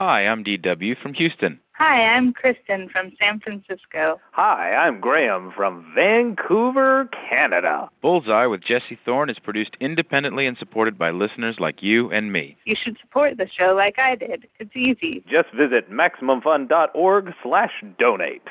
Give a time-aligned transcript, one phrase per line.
[0.00, 1.58] Hi, I'm DW from Houston.
[1.72, 4.20] Hi, I'm Kristen from San Francisco.
[4.30, 7.90] Hi, I'm Graham from Vancouver, Canada.
[8.00, 12.56] Bullseye with Jesse Thorne is produced independently and supported by listeners like you and me.
[12.64, 14.46] You should support the show like I did.
[14.60, 15.24] It's easy.
[15.26, 18.50] Just visit MaximumFun.org slash donate.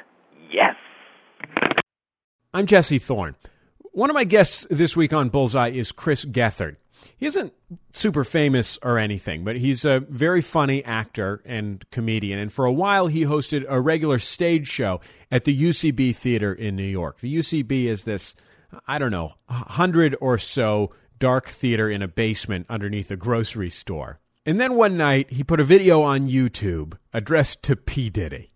[0.50, 0.76] Yes!
[2.54, 3.38] I'm Jesse Thorne.
[3.94, 6.76] One of my guests this week on Bullseye is Chris Gethard.
[7.18, 7.54] He isn't
[7.94, 12.40] super famous or anything, but he's a very funny actor and comedian.
[12.40, 16.76] And for a while, he hosted a regular stage show at the UCB Theater in
[16.76, 17.20] New York.
[17.20, 18.36] The UCB is this,
[18.88, 24.20] I don't know, hundred or so dark theater in a basement underneath a grocery store.
[24.46, 28.10] And then one night, he put a video on YouTube addressed to P.
[28.10, 28.50] Diddy.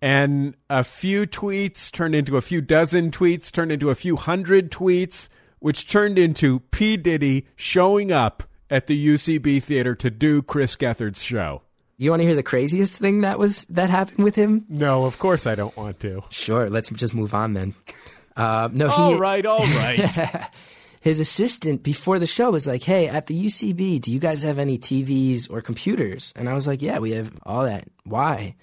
[0.00, 4.70] And a few tweets turned into a few dozen tweets, turned into a few hundred
[4.70, 5.28] tweets
[5.64, 6.98] which turned into P.
[6.98, 11.62] Diddy showing up at the UCB theater to do Chris Gethard's show.
[11.96, 14.66] You want to hear the craziest thing that was that happened with him?
[14.68, 16.22] No, of course I don't want to.
[16.28, 17.72] Sure, let's just move on then.
[18.36, 20.50] Uh, no, all he, right, all right.
[21.00, 24.58] his assistant before the show was like, "Hey, at the UCB, do you guys have
[24.58, 27.88] any TVs or computers?" And I was like, "Yeah, we have all that.
[28.04, 28.54] Why?"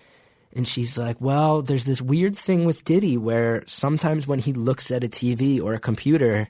[0.53, 4.91] And she's like, Well, there's this weird thing with Diddy where sometimes when he looks
[4.91, 6.49] at a TV or a computer,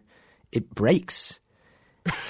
[0.51, 1.39] it breaks.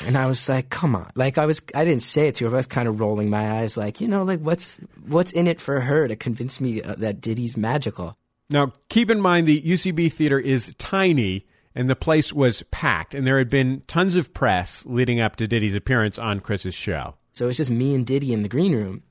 [0.05, 1.09] and I was like, come on.
[1.15, 3.29] Like I was I didn't say it to her, but I was kind of rolling
[3.29, 6.81] my eyes like, you know, like what's what's in it for her to convince me
[6.81, 8.17] uh, that Diddy's magical.
[8.49, 13.25] Now, keep in mind the UCB theater is tiny and the place was packed and
[13.25, 17.15] there had been tons of press leading up to Diddy's appearance on Chris's show.
[17.31, 19.03] So it was just me and Diddy in the green room.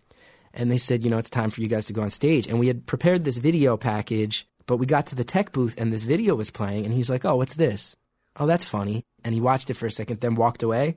[0.53, 2.49] And they said, you know, it's time for you guys to go on stage.
[2.49, 5.93] And we had prepared this video package, but we got to the tech booth and
[5.93, 7.97] this video was playing and he's like, "Oh, what's this?"
[8.37, 9.05] Oh, that's funny.
[9.25, 10.97] And he watched it for a second, then walked away.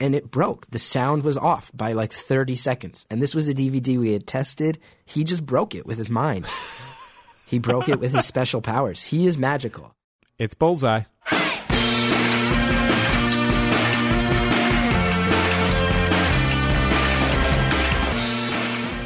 [0.00, 0.66] And it broke.
[0.70, 3.06] The sound was off by like 30 seconds.
[3.10, 4.78] And this was a DVD we had tested.
[5.04, 6.46] He just broke it with his mind.
[7.46, 9.02] he broke it with his special powers.
[9.02, 9.94] He is magical.
[10.38, 11.02] It's Bullseye.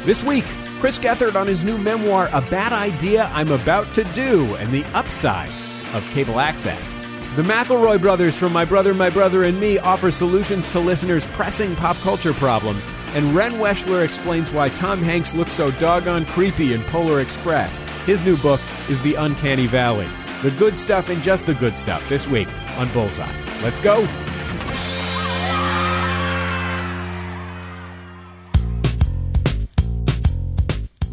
[0.05, 0.45] This week,
[0.79, 4.83] Chris Gethard on his new memoir, A Bad Idea I'm About to Do, and the
[4.97, 6.95] upsides of cable access.
[7.35, 11.75] The McElroy brothers from My Brother, My Brother, and Me offer solutions to listeners' pressing
[11.75, 16.81] pop culture problems, and Ren Weschler explains why Tom Hanks looks so doggone creepy in
[16.85, 17.77] Polar Express.
[18.07, 18.59] His new book
[18.89, 20.07] is The Uncanny Valley.
[20.41, 22.47] The good stuff and just the good stuff this week
[22.77, 23.31] on Bullseye.
[23.61, 24.07] Let's go.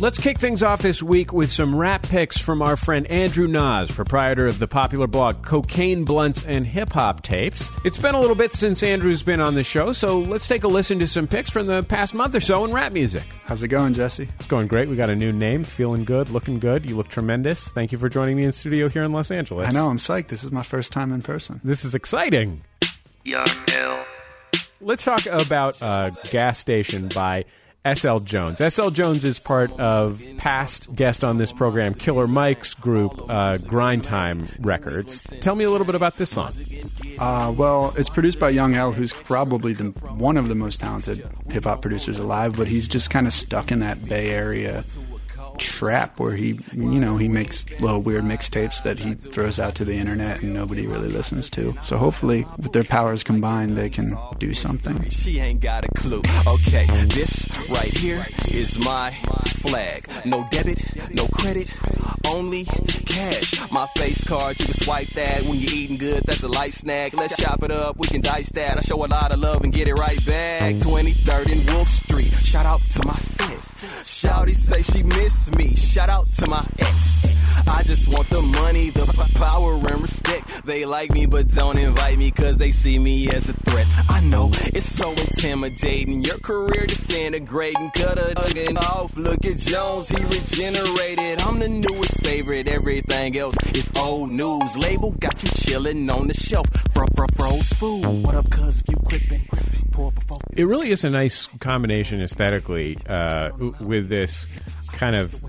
[0.06, 3.90] Let's kick things off this week with some rap picks from our friend Andrew Noz,
[3.90, 7.72] proprietor of the popular blog Cocaine Blunts and Hip Hop Tapes.
[7.84, 10.68] It's been a little bit since Andrew's been on the show, so let's take a
[10.68, 13.24] listen to some picks from the past month or so in rap music.
[13.46, 14.28] How's it going, Jesse?
[14.38, 14.88] It's going great.
[14.88, 16.88] We got a new name, feeling good, looking good.
[16.88, 17.66] You look tremendous.
[17.70, 19.68] Thank you for joining me in studio here in Los Angeles.
[19.68, 20.28] I know, I'm psyched.
[20.28, 21.60] This is my first time in person.
[21.64, 22.62] This is exciting.
[23.24, 24.06] Young L.
[24.80, 27.44] Let's talk about uh, Gas Station by
[27.94, 28.58] SL Jones.
[28.74, 34.04] SL Jones is part of past guest on this program, Killer Mike's group, uh, Grind
[34.04, 35.22] Time Records.
[35.40, 36.52] Tell me a little bit about this song.
[37.18, 41.26] Uh, well, it's produced by Young L, who's probably the, one of the most talented
[41.48, 44.84] hip hop producers alive, but he's just kind of stuck in that Bay Area
[45.56, 49.84] trap where he, you know, he makes little weird mixtapes that he throws out to
[49.84, 51.74] the internet and nobody really listens to.
[51.82, 55.08] So hopefully, with their powers combined, they can do something.
[55.10, 56.22] She ain't got a clue.
[56.46, 60.08] Okay, this right here is my flag.
[60.24, 60.78] No debit,
[61.14, 61.68] no credit,
[62.26, 63.70] only cash.
[63.70, 66.24] My face card, you can swipe that when you're eating good.
[66.24, 67.14] That's a light snack.
[67.14, 68.78] Let's chop it up, we can dice that.
[68.78, 70.74] I show a lot of love and get it right back.
[70.76, 72.05] 23rd and Wolf.
[72.56, 73.84] Shout out to my sis.
[74.02, 75.76] Shouty say she miss me.
[75.76, 77.26] Shout out to my ex.
[77.68, 80.64] I just want the money, the p- power and respect.
[80.64, 83.86] They like me but don't invite me cause they see me as a threat.
[84.08, 86.22] I know it's so intimidating.
[86.24, 87.90] Your career disintegrating.
[87.90, 89.14] Cut a hugging off.
[89.18, 91.42] Look at Jones, he regenerated.
[91.42, 92.68] I'm the newest favorite.
[92.68, 94.78] Everything else is old news.
[94.78, 96.66] Label got you chilling on the shelf.
[96.94, 98.24] Fro fro froze food.
[98.24, 98.80] What up, cuz?
[98.80, 99.85] If you before.
[100.52, 103.50] It really is a nice combination aesthetically uh,
[103.80, 104.46] with this
[104.92, 105.42] kind of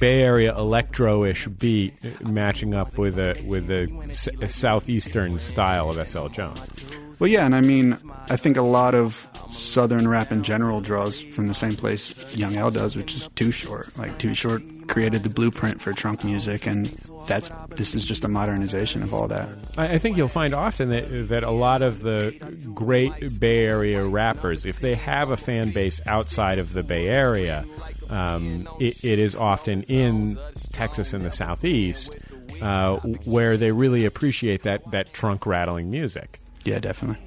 [0.00, 6.84] Bay Area electro-ish beat matching up with a with the southeastern style of SL Jones.
[7.18, 7.96] Well, yeah, and I mean,
[8.30, 12.56] I think a lot of Southern rap in general draws from the same place Young
[12.56, 13.96] L does, which is Too Short.
[13.96, 16.86] Like Too Short created the blueprint for trunk music, and
[17.26, 19.48] that's this is just a modernization of all that.
[19.76, 22.34] I, I think you'll find often that that a lot of the
[22.74, 27.64] great Bay Area rappers, if they have a fan base outside of the Bay Area,
[28.10, 30.38] um, it, it is often in
[30.72, 32.14] Texas and the Southeast.
[32.60, 36.38] Uh, where they really appreciate that, that trunk rattling music.
[36.64, 37.20] Yeah, definitely.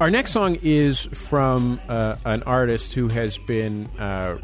[0.00, 4.38] Our next song is from uh, an artist who has been uh,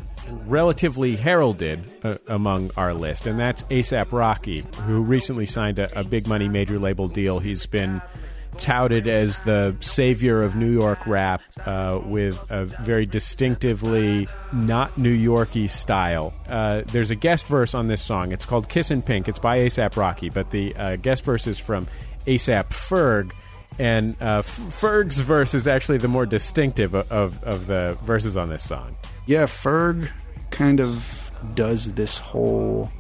[0.47, 6.05] relatively heralded uh, among our list, and that's ASAP Rocky, who recently signed a, a,
[6.05, 7.38] big money major label deal.
[7.38, 8.00] He's been
[8.59, 15.11] touted as the savior of New York rap uh, with a very distinctively not New
[15.11, 16.32] Yorky style.
[16.49, 18.32] Uh, there's a guest verse on this song.
[18.32, 19.29] It's called Kissin' Pink.
[19.29, 21.87] It's by ASAP Rocky, but the uh, guest verse is from
[22.27, 23.32] ASAP Ferg.
[23.79, 28.49] And uh, Ferg's verse is actually the more distinctive of, of, of the verses on
[28.49, 28.97] this song.
[29.26, 30.11] Yeah, Ferg
[30.50, 32.91] kind of does this whole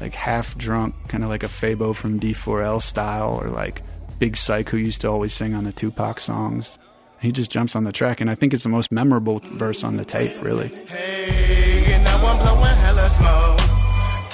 [0.00, 3.82] like half drunk, kind of like a Fabo from D4L style, or like
[4.18, 6.78] Big Syke, who used to always sing on the Tupac songs.
[7.20, 9.96] He just jumps on the track, and I think it's the most memorable verse on
[9.96, 10.68] the tape, really.
[10.68, 11.26] Hey,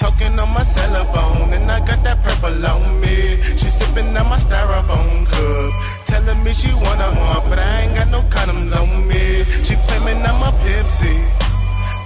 [0.03, 3.41] Talking on my cell phone, and I got that purple on me.
[3.55, 5.71] She sipping on my styrofoam cup,
[6.05, 9.45] telling me she wanna want, but I ain't got no condoms on me.
[9.63, 11.15] She claiming I'm a Pepsi,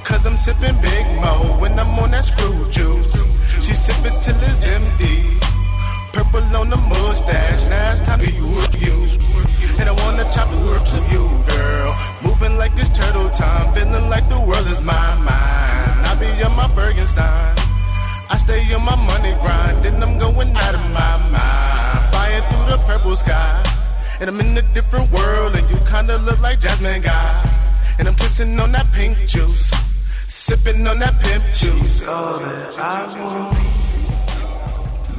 [0.05, 3.13] cause I'm sipping Big Mo when I'm on that screw juice.
[3.65, 5.17] She sipping till it's empty.
[6.13, 8.97] Purple on the mustache, it's time to use you.
[9.79, 11.97] And I wanna chop it up to you, girl.
[12.21, 16.05] Moving like it's turtle time, feeling like the world is my mind.
[16.05, 17.57] I be on my Bergenstein.
[18.29, 22.13] I stay on my money grind, and I'm going out of my mind.
[22.13, 23.63] Flying through the purple sky.
[24.19, 27.49] And I'm in a different world, and you kinda look like Jasmine Guy.
[27.99, 29.71] And I'm kissing on that pink juice,
[30.27, 32.05] sipping on that pimp juice.
[32.05, 33.57] All that I want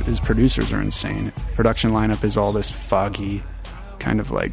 [0.08, 1.30] his producers are insane.
[1.54, 3.42] Production lineup is all this foggy,
[3.98, 4.52] kind of like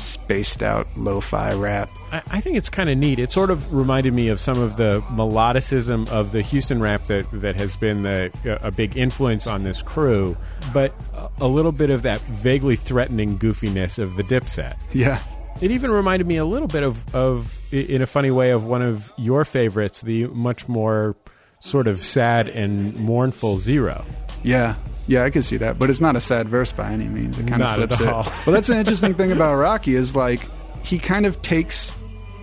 [0.00, 1.90] spaced out lo-fi rap.
[2.12, 3.18] I, I think it's kind of neat.
[3.18, 7.30] It sort of reminded me of some of the melodicism of the Houston rap that
[7.32, 10.36] that has been the, a big influence on this crew,
[10.72, 10.94] but
[11.40, 14.76] a little bit of that vaguely threatening goofiness of the Dipset.
[14.92, 15.22] Yeah.
[15.60, 18.80] It even reminded me a little bit of, of, in a funny way, of one
[18.80, 21.16] of your favorites, the much more
[21.60, 24.02] sort of sad and mournful Z-Ro.
[24.42, 24.76] Yeah,
[25.06, 27.38] yeah, I can see that, but it's not a sad verse by any means.
[27.38, 28.08] It kind Not of at flips it.
[28.08, 28.22] all.
[28.46, 30.48] well, that's the interesting thing about Rocky is like
[30.84, 31.94] he kind of takes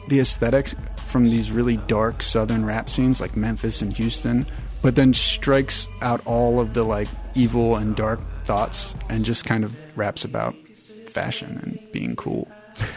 [0.09, 0.75] the aesthetics
[1.07, 4.45] from these really dark southern rap scenes like Memphis and Houston,
[4.81, 9.63] but then strikes out all of the like evil and dark thoughts and just kind
[9.63, 10.53] of raps about
[11.09, 12.47] fashion and being cool.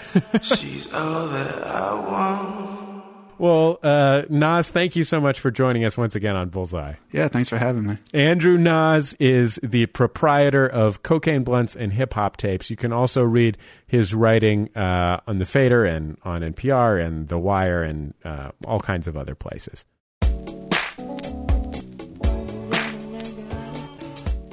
[0.43, 2.80] She's all that I want.
[3.41, 6.97] Well, uh, Noz, thank you so much for joining us once again on Bullseye.
[7.11, 7.97] Yeah, thanks for having me.
[8.13, 12.69] Andrew Noz is the proprietor of Cocaine Blunts and Hip Hop Tapes.
[12.69, 13.57] You can also read
[13.87, 18.79] his writing uh, on The Fader and on NPR and The Wire and uh, all
[18.79, 19.87] kinds of other places.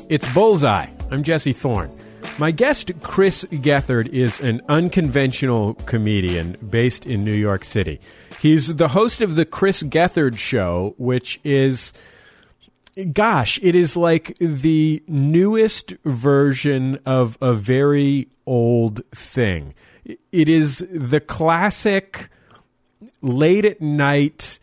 [0.07, 0.87] It's Bullseye.
[1.11, 1.91] I'm Jesse Thorne.
[2.37, 7.99] My guest, Chris Gethard, is an unconventional comedian based in New York City.
[8.39, 11.93] He's the host of the Chris Gethard Show, which is,
[13.13, 19.73] gosh, it is like the newest version of a very old thing.
[20.31, 22.29] It is the classic
[23.21, 24.59] late at night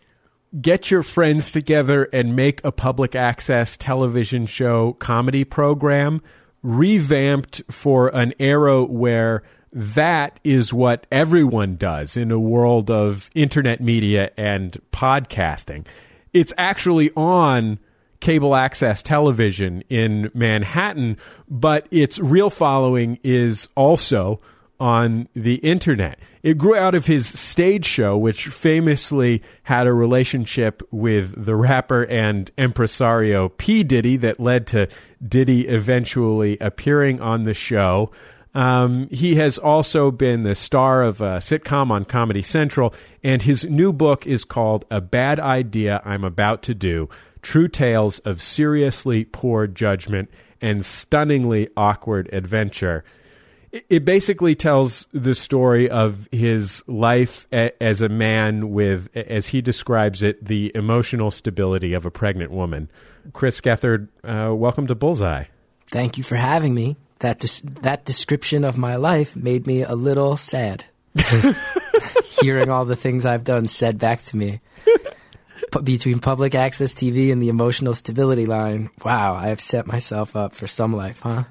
[0.61, 6.23] get your friends together and make a public access television show comedy program
[6.63, 9.43] revamped for an era where
[9.75, 15.85] that is what everyone does in a world of internet media and podcasting.
[16.33, 17.81] It's actually on
[18.21, 24.41] cable access television in Manhattan, but its real following is also
[24.79, 26.19] on the internet.
[26.43, 32.05] It grew out of his stage show, which famously had a relationship with the rapper
[32.05, 33.83] and impresario P.
[33.83, 34.89] Diddy that led to
[35.27, 38.11] Diddy eventually appearing on the show.
[38.55, 43.65] Um, he has also been the star of a sitcom on Comedy Central, and his
[43.65, 47.09] new book is called A Bad Idea I'm About to Do
[47.43, 50.31] True Tales of Seriously Poor Judgment
[50.61, 53.05] and Stunningly Awkward Adventure.
[53.89, 60.23] It basically tells the story of his life as a man with, as he describes
[60.23, 62.89] it, the emotional stability of a pregnant woman.
[63.33, 65.47] Chris Gethard, uh, welcome to Bullseye.
[65.91, 66.97] Thank you for having me.
[67.25, 70.85] That des- that description of my life made me a little sad.
[72.41, 74.61] Hearing all the things I've done said back to me.
[75.73, 80.37] P- between public access TV and the emotional stability line, wow, I have set myself
[80.37, 81.45] up for some life, huh?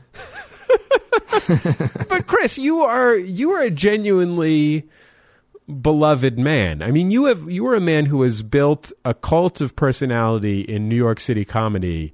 [2.08, 4.88] but Chris, you are you are a genuinely
[5.82, 6.84] beloved man.
[6.84, 10.62] I mean, you have you are a man who has built a cult of personality
[10.62, 12.13] in New York City comedy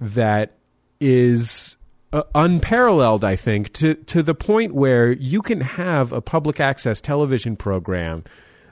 [0.00, 0.54] that
[1.00, 1.76] is
[2.12, 7.00] uh, unparalleled, I think, to to the point where you can have a public access
[7.00, 8.24] television program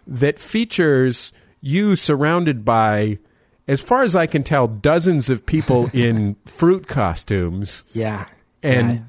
[0.06, 3.18] that features you surrounded by
[3.66, 8.26] as far as I can tell dozens of people in fruit costumes Yeah.
[8.62, 9.00] and yeah.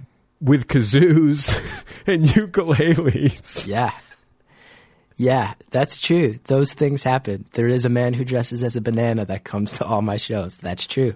[0.41, 1.53] with kazoos
[2.07, 3.67] and ukuleles.
[3.67, 3.91] Yeah.
[5.17, 6.39] Yeah, that's true.
[6.45, 7.45] Those things happen.
[7.51, 10.55] There is a man who dresses as a banana that comes to all my shows.
[10.57, 11.13] That's true.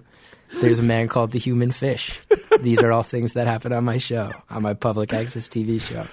[0.60, 2.18] There's a man called the human fish.
[2.60, 6.06] These are all things that happen on my show, on my public access TV show.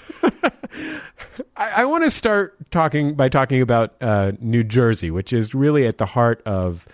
[1.56, 5.86] I, I want to start talking by talking about uh, New Jersey, which is really
[5.86, 6.88] at the heart of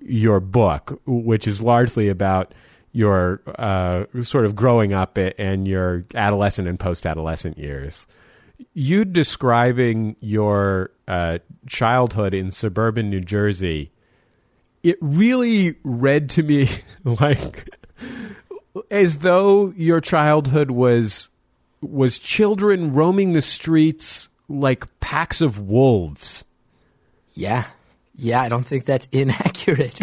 [0.00, 2.54] your book, which is largely about
[2.92, 8.06] your uh, sort of growing up and your adolescent and post-adolescent years.
[8.74, 13.92] You describing your uh, childhood in suburban New Jersey,
[14.82, 16.68] it really read to me
[17.04, 17.68] like
[18.90, 21.28] as though your childhood was
[21.80, 26.44] was children roaming the streets like packs of wolves.
[27.34, 27.64] Yeah.
[28.16, 29.98] Yeah, I don't think that's inaccurate.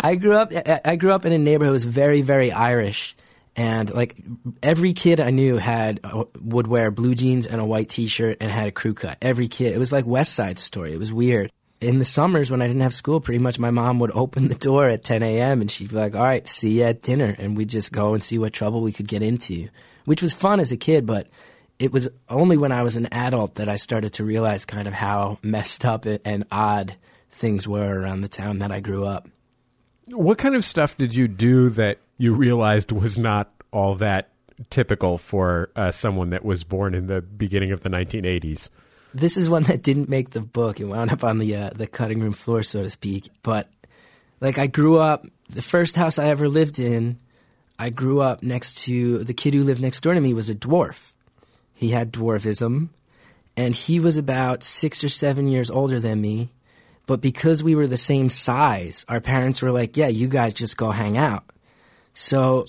[0.00, 0.52] I grew up
[0.84, 3.16] I grew up in a neighborhood that was very very Irish
[3.56, 4.16] and like
[4.62, 8.52] every kid I knew had uh, would wear blue jeans and a white t-shirt and
[8.52, 9.18] had a crew cut.
[9.20, 9.74] Every kid.
[9.74, 10.92] It was like West Side Story.
[10.92, 11.50] It was weird.
[11.80, 14.54] In the summers when I didn't have school, pretty much my mom would open the
[14.54, 15.60] door at 10 a.m.
[15.60, 18.24] and she'd be like, "All right, see you at dinner," and we'd just go and
[18.24, 19.68] see what trouble we could get into,
[20.04, 21.06] which was fun as a kid.
[21.06, 21.28] But
[21.78, 24.94] it was only when I was an adult that I started to realize kind of
[24.94, 26.96] how messed up and odd
[27.30, 29.28] things were around the town that I grew up.
[30.08, 34.30] What kind of stuff did you do that you realized was not all that
[34.70, 38.70] typical for uh, someone that was born in the beginning of the 1980s?
[39.14, 40.80] This is one that didn't make the book.
[40.80, 43.30] It wound up on the uh, the cutting room floor, so to speak.
[43.42, 43.68] But
[44.40, 47.18] like I grew up, the first house I ever lived in,
[47.78, 50.54] I grew up next to the kid who lived next door to me was a
[50.54, 51.12] dwarf.
[51.74, 52.88] He had dwarfism,
[53.56, 56.50] and he was about six or seven years older than me.
[57.06, 60.76] But because we were the same size, our parents were like, "Yeah, you guys just
[60.76, 61.44] go hang out."
[62.12, 62.66] So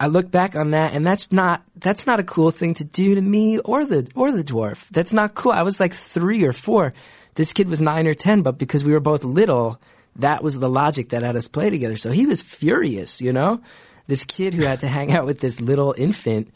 [0.00, 3.14] I look back on that, and that's not that's not a cool thing to do
[3.14, 4.88] to me or the or the dwarf.
[4.88, 5.52] That's not cool.
[5.52, 6.94] I was like three or four.
[7.34, 9.78] This kid was nine or ten, but because we were both little,
[10.16, 11.98] that was the logic that had us play together.
[11.98, 13.60] So he was furious, you know,
[14.06, 16.50] this kid who had to hang out with this little infant,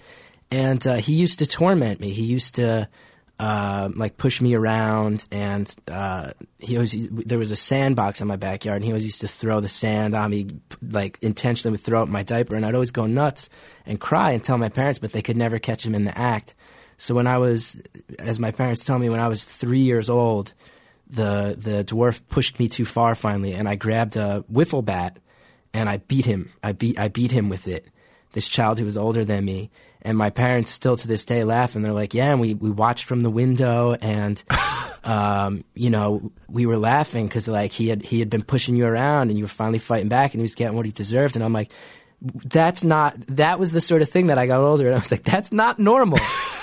[0.50, 2.10] and uh, he used to torment me.
[2.10, 2.88] He used to
[3.38, 8.36] uh, like push me around, and uh, he always there was a sandbox in my
[8.36, 10.46] backyard, and he always used to throw the sand on me,
[10.82, 13.48] like intentionally would throw up my diaper, and I'd always go nuts
[13.86, 16.54] and cry and tell my parents, but they could never catch him in the act.
[16.96, 17.76] So when I was,
[18.18, 20.52] as my parents tell me, when I was three years old,
[21.08, 25.18] the the dwarf pushed me too far finally, and I grabbed a wiffle bat
[25.74, 26.52] and I beat him.
[26.62, 27.88] I beat I beat him with it.
[28.32, 29.70] This child who was older than me,
[30.04, 32.70] and my parents still to this day laugh, and they're like, "Yeah." And we we
[32.70, 34.42] watched from the window, and
[35.04, 38.86] um, you know, we were laughing because like he had he had been pushing you
[38.86, 41.36] around, and you were finally fighting back, and he was getting what he deserved.
[41.36, 41.72] And I'm like,
[42.20, 45.10] that's not that was the sort of thing that I got older and I was
[45.10, 46.18] like, that's not normal.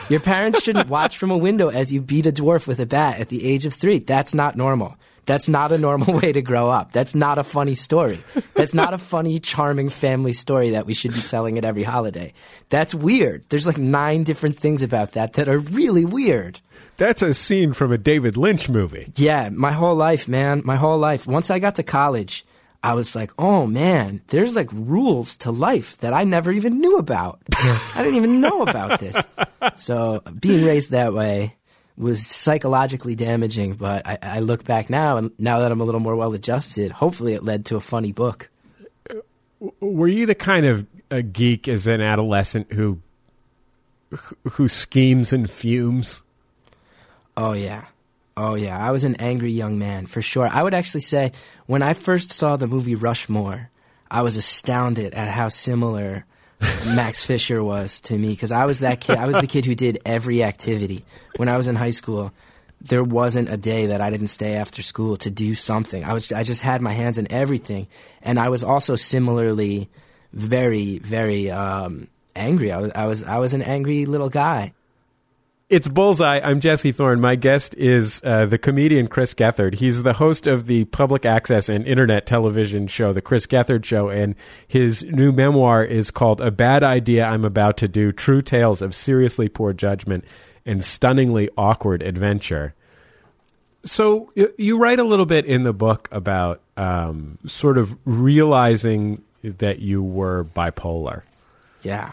[0.09, 3.19] Your parents shouldn't watch from a window as you beat a dwarf with a bat
[3.19, 3.99] at the age of three.
[3.99, 4.97] That's not normal.
[5.25, 6.91] That's not a normal way to grow up.
[6.91, 8.23] That's not a funny story.
[8.53, 12.33] That's not a funny, charming family story that we should be telling at every holiday.
[12.69, 13.45] That's weird.
[13.49, 16.59] There's like nine different things about that that are really weird.
[16.97, 19.11] That's a scene from a David Lynch movie.
[19.15, 20.61] Yeah, my whole life, man.
[20.63, 21.25] My whole life.
[21.25, 22.45] Once I got to college,
[22.83, 26.97] I was like, oh man, there's like rules to life that I never even knew
[26.97, 27.41] about.
[27.55, 29.21] I didn't even know about this.
[29.75, 31.57] So being raised that way
[31.97, 35.99] was psychologically damaging, but I, I look back now, and now that I'm a little
[35.99, 38.49] more well adjusted, hopefully it led to a funny book.
[39.79, 42.99] Were you the kind of a geek as an adolescent who
[44.51, 46.21] who schemes and fumes?
[47.37, 47.85] Oh yeah.
[48.35, 50.47] Oh yeah, I was an angry young man for sure.
[50.47, 51.31] I would actually say
[51.65, 53.69] when I first saw the movie Rushmore,
[54.09, 56.25] I was astounded at how similar
[56.85, 59.17] Max Fisher was to me because I was that kid.
[59.17, 61.03] I was the kid who did every activity
[61.37, 62.31] when I was in high school.
[62.81, 66.03] There wasn't a day that I didn't stay after school to do something.
[66.03, 67.87] I was I just had my hands in everything,
[68.21, 69.89] and I was also similarly
[70.33, 72.71] very very um, angry.
[72.71, 74.73] I was I was I was an angry little guy.
[75.71, 76.41] It's Bullseye.
[76.43, 77.21] I'm Jesse Thorne.
[77.21, 79.75] My guest is uh, the comedian Chris Gethard.
[79.75, 84.09] He's the host of the public access and internet television show, The Chris Gethard Show,
[84.09, 84.35] and
[84.67, 88.93] his new memoir is called A Bad Idea I'm About to Do True Tales of
[88.93, 90.25] Seriously Poor Judgment
[90.65, 92.73] and Stunningly Awkward Adventure.
[93.85, 99.79] So, you write a little bit in the book about um, sort of realizing that
[99.79, 101.21] you were bipolar
[101.81, 102.11] Yeah.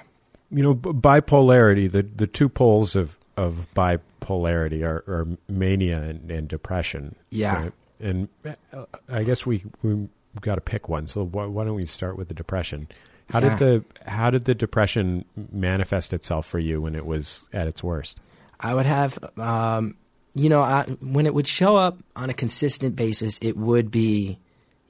[0.51, 6.31] you know b- bipolarity the the two poles of of bipolarity or, are mania and,
[6.31, 7.63] and depression Yeah.
[7.63, 7.73] right?
[8.01, 8.29] and
[8.73, 10.09] uh, i guess we we
[10.41, 12.89] got to pick one so why, why don't we start with the depression
[13.31, 13.57] how Yeah.
[13.57, 17.83] did the how did the depression manifest itself for you when it was at its
[17.83, 18.19] worst
[18.61, 19.95] I would have, um,
[20.35, 24.41] you know, I, when it would show up on a consistent basis, it would be,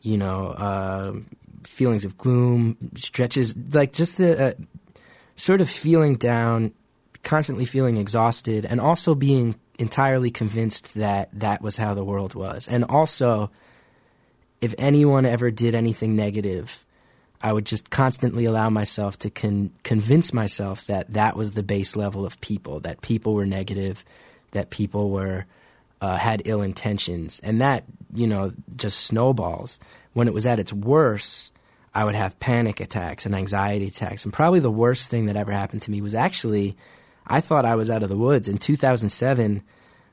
[0.01, 1.13] you know, uh,
[1.65, 4.53] feelings of gloom, stretches, like just the uh,
[5.37, 6.73] sort of feeling down,
[7.23, 12.67] constantly feeling exhausted, and also being entirely convinced that that was how the world was.
[12.67, 13.51] And also,
[14.61, 16.85] if anyone ever did anything negative,
[17.41, 21.95] I would just constantly allow myself to con- convince myself that that was the base
[21.95, 24.05] level of people, that people were negative,
[24.51, 25.47] that people were
[26.01, 29.79] uh, had ill intentions, and that you know just snowballs.
[30.15, 31.53] When it was at its worst,
[31.95, 35.53] I would have panic attacks and anxiety attacks, and probably the worst thing that ever
[35.53, 36.77] happened to me was actually
[37.29, 38.49] I thought I was out of the woods.
[38.49, 39.63] In 2007.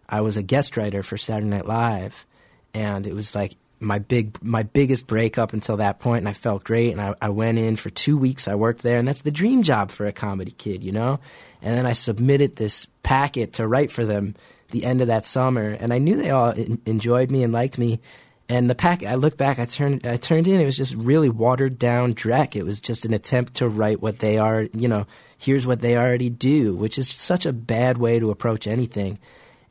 [0.08, 2.26] I was a guest writer for Saturday Night Live,
[2.74, 6.34] and it was like my big my biggest break up until that point and I
[6.34, 8.48] felt great and I, I went in for two weeks.
[8.48, 11.20] I worked there and that's the dream job for a comedy kid you know?
[11.62, 14.36] And then I submitted this packet to write for them
[14.70, 17.78] the end of that summer and I knew they all en- enjoyed me and liked
[17.78, 18.00] me.
[18.48, 21.30] And the packet, I look back I turned I turned in it was just really
[21.30, 22.56] watered down dreck.
[22.56, 25.06] It was just an attempt to write what they are you know
[25.38, 29.20] here's what they already do which is such a bad way to approach anything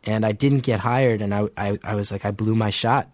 [0.05, 3.09] and I didn't get hired and I, I, I was like I blew my shot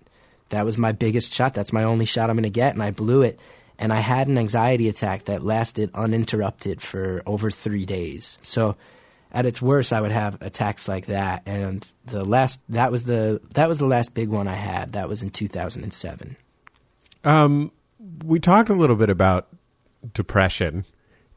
[0.50, 1.54] that was my biggest shot.
[1.54, 3.40] That's my only shot I'm going to get, and I blew it.
[3.78, 8.38] And I had an anxiety attack that lasted uninterrupted for over three days.
[8.42, 8.76] So,
[9.32, 11.44] at its worst, I would have attacks like that.
[11.46, 14.92] And the last that was the that was the last big one I had.
[14.92, 16.36] That was in 2007.
[17.24, 17.70] Um,
[18.24, 19.48] we talked a little bit about
[20.12, 20.84] depression,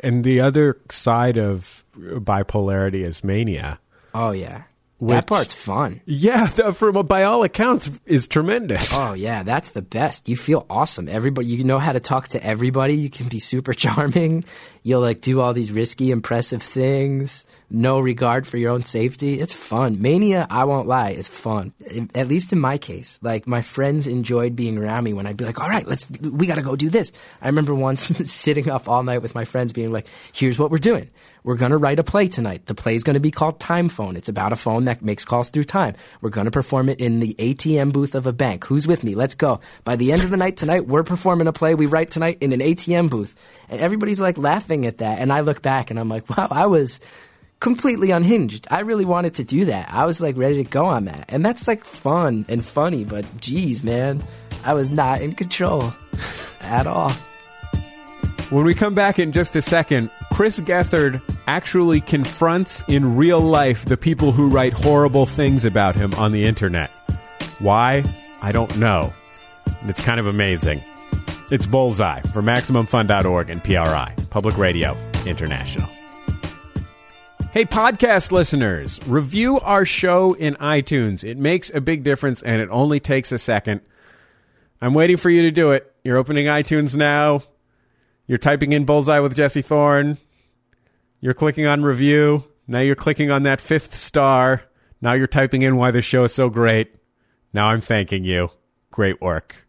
[0.04, 3.80] and the other side of bipolarity is mania.
[4.14, 4.64] Oh yeah,
[5.04, 6.02] Which- that part's fun.
[6.06, 8.90] Yeah, the, from by all accounts, is tremendous.
[8.98, 10.30] Oh yeah, that's the best.
[10.30, 11.10] You feel awesome.
[11.10, 12.96] Everybody, you know how to talk to everybody.
[12.96, 14.46] You can be super charming.
[14.82, 17.46] You'll like do all these risky, impressive things.
[17.70, 19.40] No regard for your own safety.
[19.40, 20.00] It's fun.
[20.02, 21.74] Mania, I won't lie, is fun.
[22.14, 25.46] At least in my case, like my friends enjoyed being around me when I'd be
[25.46, 27.12] like, "All right, let's we got to go do this."
[27.42, 30.78] I remember once sitting up all night with my friends, being like, "Here's what we're
[30.78, 31.10] doing.
[31.44, 32.68] We're going to write a play tonight.
[32.68, 34.16] The play is going to be called Time Phone.
[34.16, 35.96] It's about a phone that makes calls through time.
[36.22, 38.64] We're going to perform it in the ATM booth of a bank.
[38.64, 39.14] Who's with me?
[39.14, 39.60] Let's go.
[39.84, 42.54] By the end of the night tonight, we're performing a play we write tonight in
[42.54, 43.36] an ATM booth.
[43.68, 45.20] And everybody's like laughing at that.
[45.20, 47.02] And I look back and I'm like, wow, I was
[47.60, 48.68] completely unhinged.
[48.72, 49.90] I really wanted to do that.
[49.94, 51.26] I was like ready to go on that.
[51.30, 54.22] And that's like fun and funny, but geez, man,
[54.64, 55.94] I was not in control
[56.62, 57.14] at all.
[58.50, 63.86] When we come back in just a second, Chris Gethard actually confronts in real life
[63.86, 66.92] the people who write horrible things about him on the internet.
[67.60, 68.04] Why?
[68.44, 69.12] I don't know.
[69.88, 70.82] It's kind of amazing.
[71.50, 75.90] It's Bullseye for MaximumFun.org and PRI, Public Radio International.
[77.54, 81.24] Hey, podcast listeners, review our show in iTunes.
[81.24, 83.82] It makes a big difference and it only takes a second.
[84.82, 85.92] I'm waiting for you to do it.
[86.04, 87.42] You're opening iTunes now.
[88.28, 90.18] You're typing in Bullseye with Jesse Thorne.
[91.20, 92.46] You're clicking on review.
[92.68, 94.64] Now you're clicking on that fifth star.
[95.02, 96.96] Now you're typing in why the show is so great.
[97.52, 98.50] Now I'm thanking you.
[98.92, 99.68] Great work.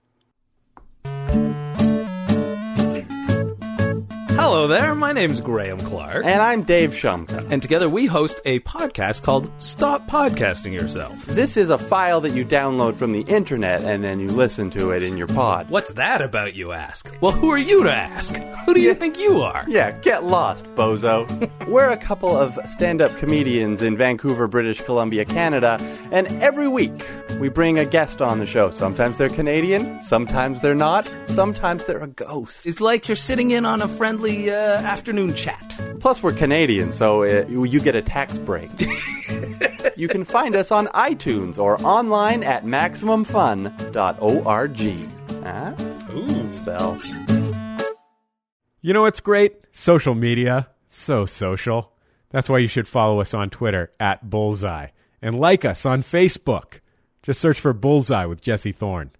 [4.37, 6.25] Hello there, my name's Graham Clark.
[6.25, 7.49] And I'm Dave Shumka.
[7.53, 11.25] And together we host a podcast called Stop Podcasting Yourself.
[11.27, 14.90] This is a file that you download from the internet and then you listen to
[14.90, 15.70] it in your pod.
[15.70, 17.14] What's that about, you ask?
[17.20, 18.35] Well, who are you to ask?
[18.66, 19.64] Who do you think you are?
[19.68, 21.25] Yeah, get lost, bozo.
[21.68, 25.79] We're a couple of stand up comedians in Vancouver, British Columbia, Canada,
[26.11, 27.07] and every week
[27.38, 28.70] we bring a guest on the show.
[28.70, 32.66] Sometimes they're Canadian, sometimes they're not, sometimes they're a ghost.
[32.66, 35.80] It's like you're sitting in on a friendly uh, afternoon chat.
[36.00, 38.70] Plus, we're Canadian, so uh, you get a tax break.
[39.96, 45.44] you can find us on iTunes or online at MaximumFun.org.
[45.44, 45.74] Huh?
[46.14, 46.50] Ooh.
[46.50, 46.98] Spell.
[48.80, 49.56] You know what's great?
[49.72, 50.68] Social media.
[50.88, 51.92] So social.
[52.30, 54.88] That's why you should follow us on Twitter at Bullseye
[55.22, 56.80] and like us on Facebook.
[57.22, 59.10] Just search for Bullseye with Jesse Thorne.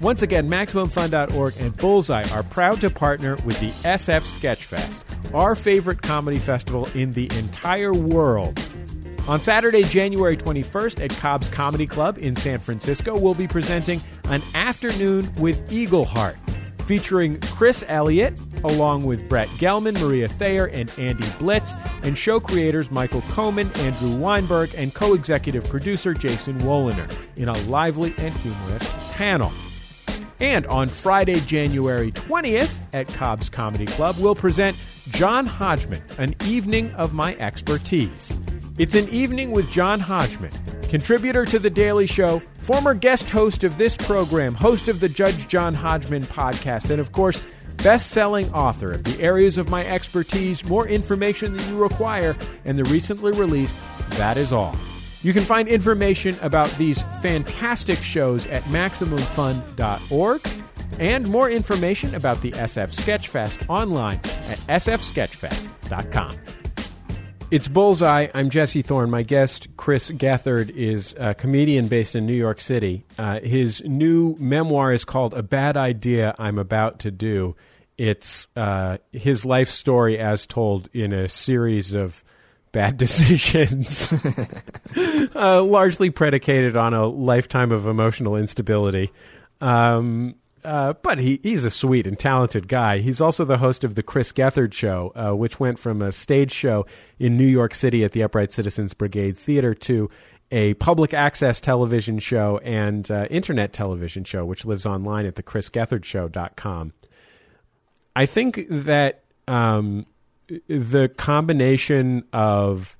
[0.00, 6.02] Once again, MaximumFun.org and Bullseye are proud to partner with the SF Sketchfest, our favorite
[6.02, 8.58] comedy festival in the entire world.
[9.26, 14.42] On Saturday, January 21st at Cobb's Comedy Club in San Francisco, we'll be presenting an
[14.54, 16.36] afternoon with Eagleheart,
[16.82, 22.90] featuring Chris Elliott, along with Brett Gelman, Maria Thayer, and Andy Blitz, and show creators
[22.90, 28.92] Michael Koman, Andrew Weinberg, and co executive producer Jason Woliner in a lively and humorous
[29.14, 29.52] panel.
[30.44, 34.76] And on Friday, January 20th at Cobb's Comedy Club, we'll present
[35.08, 38.36] John Hodgman, an evening of my expertise.
[38.76, 40.52] It's an evening with John Hodgman,
[40.90, 45.48] contributor to The Daily Show, former guest host of this program, host of the Judge
[45.48, 47.42] John Hodgman podcast, and of course,
[47.78, 52.78] best selling author of The Areas of My Expertise, More Information Than You Require, and
[52.78, 53.78] the recently released
[54.18, 54.76] That Is All.
[55.24, 60.46] You can find information about these fantastic shows at MaximumFun.org
[60.98, 66.36] and more information about the SF Sketchfest online at sfsketchfest.com.
[67.50, 68.28] It's Bullseye.
[68.34, 69.10] I'm Jesse Thorne.
[69.10, 73.06] My guest, Chris Gethard, is a comedian based in New York City.
[73.18, 77.56] Uh, his new memoir is called A Bad Idea I'm About to Do.
[77.96, 82.23] It's uh, his life story as told in a series of
[82.74, 84.12] bad decisions,
[85.34, 89.10] uh, largely predicated on a lifetime of emotional instability.
[89.62, 92.98] Um, uh, but he, he's a sweet and talented guy.
[92.98, 96.52] He's also the host of the Chris Gethard Show, uh, which went from a stage
[96.52, 96.86] show
[97.18, 100.10] in New York City at the Upright Citizens Brigade Theater to
[100.50, 105.42] a public access television show and uh, internet television show, which lives online at the
[105.42, 106.92] thechrisgethardshow.com.
[108.16, 110.06] I think that um,
[110.68, 112.96] the combination of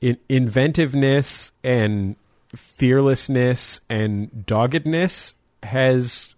[0.00, 2.16] in- inventiveness and
[2.54, 6.34] fearlessness and doggedness has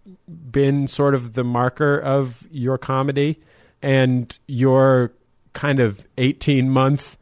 [0.50, 3.40] been sort of the marker of your comedy
[3.82, 5.12] and your
[5.54, 7.16] kind of 18 month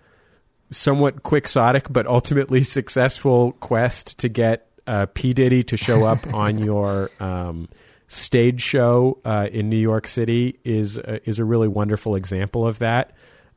[0.70, 5.32] somewhat quixotic but ultimately successful quest to get uh, P.
[5.32, 7.68] Diddy to show up on your um,
[8.12, 12.78] stage show uh, in New York City is uh, is a really wonderful example of
[12.80, 13.12] that.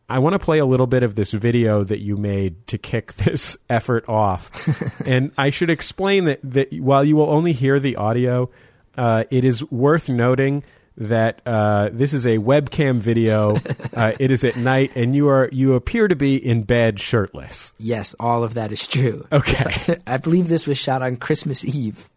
[0.07, 3.13] I want to play a little bit of this video that you made to kick
[3.17, 4.51] this effort off,
[5.05, 8.49] and I should explain that that while you will only hear the audio,
[8.97, 10.63] uh, it is worth noting
[10.97, 13.57] that uh, this is a webcam video.
[13.93, 17.73] uh, it is at night, and you are you appear to be in bed shirtless.
[17.77, 19.27] Yes, all of that is true.
[19.33, 19.97] Okay.
[20.07, 22.09] I believe this was shot on Christmas Eve.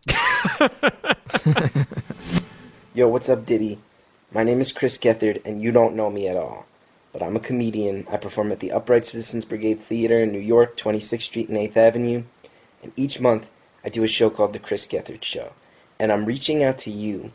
[2.98, 3.78] Yo, what's up, Diddy?
[4.32, 6.66] My name is Chris Gethard, and you don't know me at all.
[7.12, 8.04] But I'm a comedian.
[8.10, 11.76] I perform at the Upright Citizens Brigade Theater in New York, 26th Street and 8th
[11.76, 12.24] Avenue.
[12.82, 13.50] And each month,
[13.84, 15.52] I do a show called The Chris Gethard Show.
[16.00, 17.30] And I'm reaching out to you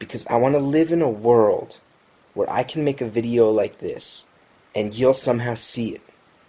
[0.00, 1.78] because I want to live in a world
[2.34, 4.26] where I can make a video like this,
[4.74, 6.02] and you'll somehow see it.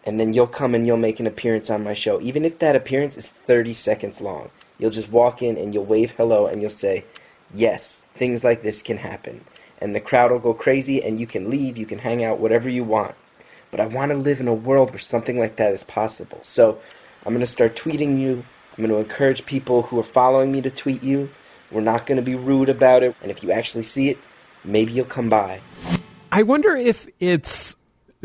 [0.04, 2.19] And then you'll come and you'll make an appearance on my show.
[2.21, 4.49] Even if that appearance is 30 seconds long,
[4.80, 7.06] you'll just walk in and you'll wave hello and you'll say,
[7.53, 9.43] yes, things like this can happen.
[9.79, 12.69] And the crowd will go crazy, and you can leave, you can hang out, whatever
[12.69, 13.15] you want.
[13.71, 16.39] But I want to live in a world where something like that is possible.
[16.43, 16.79] So
[17.25, 18.43] I'm going to start tweeting you.
[18.77, 21.29] I'm going to encourage people who are following me to tweet you.
[21.71, 23.15] We're not going to be rude about it.
[23.21, 24.17] And if you actually see it,
[24.63, 25.61] maybe you'll come by.
[26.31, 27.75] I wonder if it's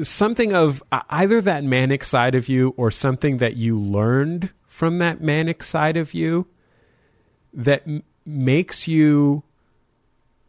[0.02, 5.20] something of either that manic side of you or something that you learned from that
[5.20, 6.46] manic side of you
[7.54, 7.86] that
[8.26, 9.42] makes you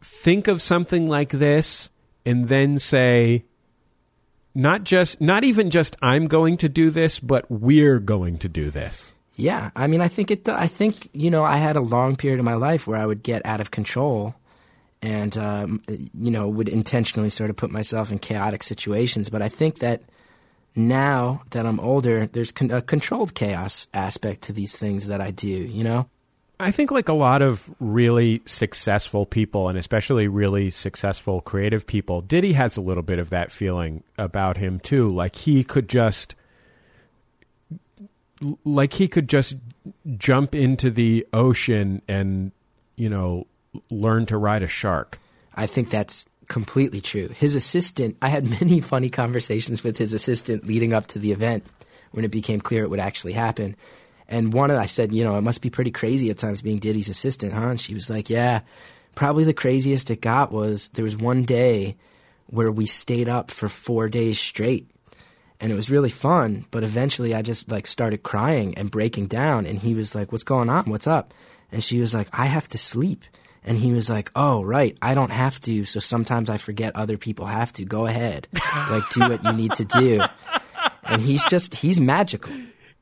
[0.00, 1.90] think of something like this
[2.24, 3.44] and then say
[4.54, 8.70] not just not even just I'm going to do this but we're going to do
[8.70, 9.12] this.
[9.38, 10.48] Yeah, I mean, I think it.
[10.48, 13.22] I think you know, I had a long period of my life where I would
[13.22, 14.34] get out of control,
[15.00, 19.30] and um, you know, would intentionally sort of put myself in chaotic situations.
[19.30, 20.02] But I think that
[20.74, 25.30] now that I'm older, there's con- a controlled chaos aspect to these things that I
[25.30, 25.46] do.
[25.46, 26.08] You know.
[26.60, 32.20] I think like a lot of really successful people and especially really successful creative people,
[32.20, 35.08] Diddy has a little bit of that feeling about him too.
[35.08, 36.34] Like he could just
[38.64, 39.56] like he could just
[40.16, 42.52] jump into the ocean and,
[42.96, 43.46] you know,
[43.90, 45.18] learn to ride a shark.
[45.54, 47.28] I think that's completely true.
[47.28, 51.64] His assistant, I had many funny conversations with his assistant leading up to the event
[52.10, 53.76] when it became clear it would actually happen.
[54.28, 56.78] And one of I said, you know, it must be pretty crazy at times being
[56.78, 57.68] Diddy's assistant, huh?
[57.68, 58.60] And she was like, yeah,
[59.14, 61.96] probably the craziest it got was there was one day
[62.46, 64.90] where we stayed up for four days straight.
[65.60, 69.66] And it was really fun, but eventually I just like started crying and breaking down.
[69.66, 70.84] And he was like, What's going on?
[70.84, 71.34] What's up?
[71.72, 73.24] And she was like, I have to sleep.
[73.64, 74.96] And he was like, Oh, right.
[75.02, 75.84] I don't have to.
[75.84, 77.84] So sometimes I forget other people have to.
[77.84, 78.46] Go ahead.
[78.88, 80.22] like, do what you need to do.
[81.02, 82.52] And he's just, he's magical.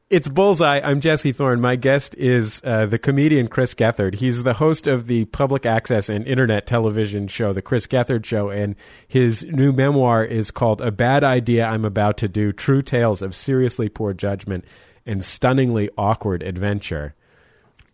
[0.08, 0.80] It's Bullseye.
[0.84, 1.60] I'm Jesse Thorne.
[1.60, 4.14] My guest is uh, the comedian Chris Gethard.
[4.14, 8.48] He's the host of the public access and internet television show, The Chris Gethard Show,
[8.48, 8.76] and
[9.08, 13.34] his new memoir is called A Bad Idea I'm About to Do True Tales of
[13.34, 14.64] Seriously Poor Judgment
[15.06, 17.16] and Stunningly Awkward Adventure.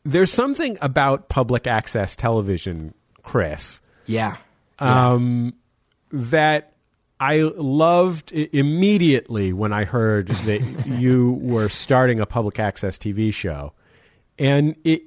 [0.04, 4.36] There's something about public access television, Chris, Yeah.
[4.80, 5.54] um,
[6.10, 6.71] that
[7.22, 13.72] I loved immediately when I heard that you were starting a public access TV show,
[14.38, 15.04] and it.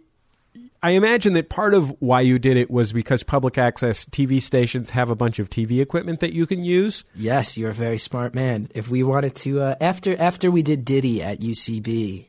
[0.82, 4.92] I imagine that part of why you did it was because public access TV stations
[4.92, 7.04] have a bunch of TV equipment that you can use.
[7.16, 8.70] Yes, you're a very smart man.
[8.76, 12.28] If we wanted to, uh, after after we did Diddy at UCB,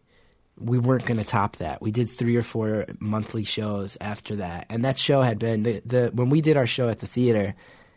[0.59, 1.81] we weren't going to top that.
[1.81, 5.83] We did three or four monthly shows after that, and that show had been the,
[5.85, 7.55] the when we did our show at the theater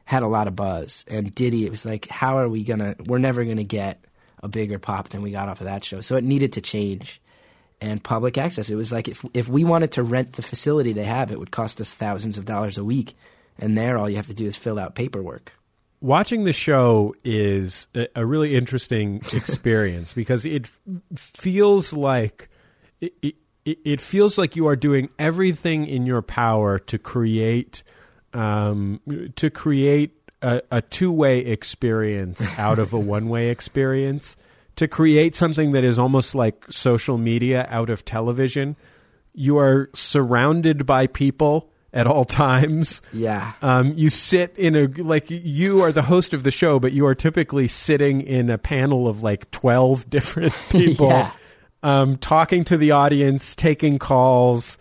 [0.09, 1.05] had a lot of buzz.
[1.07, 2.95] And Diddy, it was like, how are we gonna?
[3.05, 4.03] We're never gonna get
[4.41, 6.01] a bigger pop than we got off of that show.
[6.01, 7.21] So it needed to change.
[7.79, 11.03] And public access, it was like if if we wanted to rent the facility they
[11.03, 13.15] have, it would cost us thousands of dollars a week.
[13.59, 15.53] And there, all you have to do is fill out paperwork.
[16.01, 20.71] Watching the show is a, really interesting experience because it
[21.13, 22.49] feels like
[22.99, 27.83] it, it, it feels like you are doing everything in your power to create
[28.33, 28.99] um,
[29.35, 30.11] to create
[30.41, 34.37] a, a two way experience out of a one way experience.
[34.77, 38.77] To create something that is almost like social media out of television,
[39.33, 43.01] you are surrounded by people at all times.
[43.11, 43.53] Yeah.
[43.61, 47.05] Um, you sit in a like you are the host of the show, but you
[47.07, 51.31] are typically sitting in a panel of like twelve different people, Yeah.
[51.83, 54.77] um, talking to the audience, taking calls,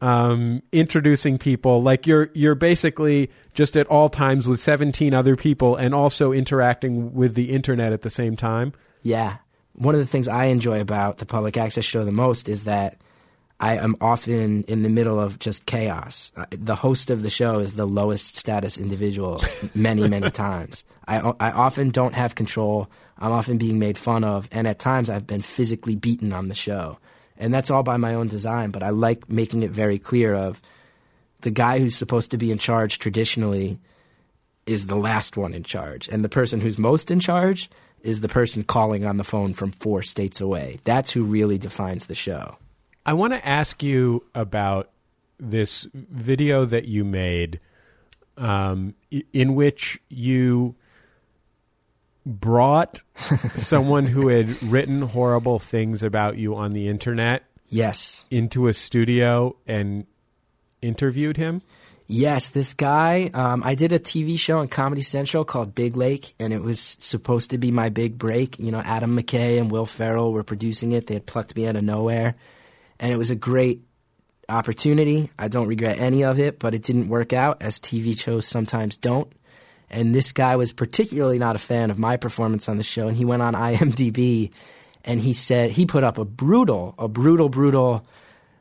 [0.00, 1.82] um, introducing people.
[1.82, 7.14] Like you're you're basically just at all times with seventeen other people, and also interacting
[7.14, 8.72] with the internet at the same time.
[9.02, 9.38] Yeah.
[9.74, 12.98] One of the things I enjoy about the public access show the most is that
[13.60, 16.32] I am often in the middle of just chaos.
[16.36, 19.42] Uh, The host of the show is the lowest status individual
[19.74, 20.84] many, many times.
[21.06, 22.88] I, I often don't have control.
[23.18, 24.48] I'm often being made fun of.
[24.52, 26.98] And at times I've been physically beaten on the show.
[27.38, 28.70] And that's all by my own design.
[28.70, 30.60] But I like making it very clear of
[31.40, 33.78] the guy who's supposed to be in charge traditionally
[34.66, 36.08] is the last one in charge.
[36.08, 37.70] And the person who's most in charge
[38.02, 40.78] is the person calling on the phone from four states away.
[40.84, 42.56] That's who really defines the show.
[43.06, 44.90] I want to ask you about
[45.38, 47.60] this video that you made,
[48.36, 48.94] um,
[49.32, 50.74] in which you
[52.28, 53.02] brought
[53.56, 58.24] someone who had written horrible things about you on the internet Yes.
[58.30, 60.06] into a studio and
[60.82, 61.62] interviewed him.
[62.10, 63.30] Yes, this guy.
[63.34, 66.80] Um, I did a TV show on Comedy Central called Big Lake, and it was
[67.00, 68.58] supposed to be my big break.
[68.58, 71.06] You know, Adam McKay and Will Ferrell were producing it.
[71.06, 72.34] They had plucked me out of nowhere,
[72.98, 73.82] and it was a great
[74.48, 75.30] opportunity.
[75.38, 78.96] I don't regret any of it, but it didn't work out, as TV shows sometimes
[78.96, 79.30] don't.
[79.90, 83.16] And this guy was particularly not a fan of my performance on the show, and
[83.16, 84.52] he went on IMDb
[85.04, 88.04] and he said he put up a brutal, a brutal, brutal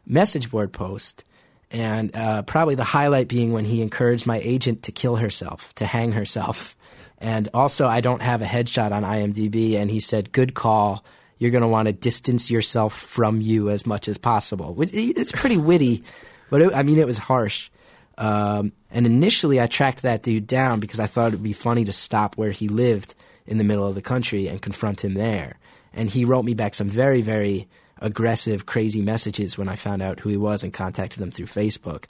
[0.06, 1.24] message board post.
[1.70, 5.86] And uh, probably the highlight being when he encouraged my agent to kill herself, to
[5.86, 6.78] hang herself.
[7.18, 9.76] And also, I don't have a headshot on IMDb.
[9.76, 11.04] And he said, Good call.
[11.40, 14.76] You're going to want to distance yourself from you as much as possible.
[14.80, 16.04] It's pretty witty,
[16.50, 17.70] but it, I mean, it was harsh.
[18.18, 21.86] Um, and initially, I tracked that dude down because I thought it would be funny
[21.86, 23.14] to stop where he lived
[23.46, 25.58] in the middle of the country and confront him there.
[25.94, 27.68] And he wrote me back some very, very
[28.00, 32.06] aggressive, crazy messages when I found out who he was and contacted him through Facebook.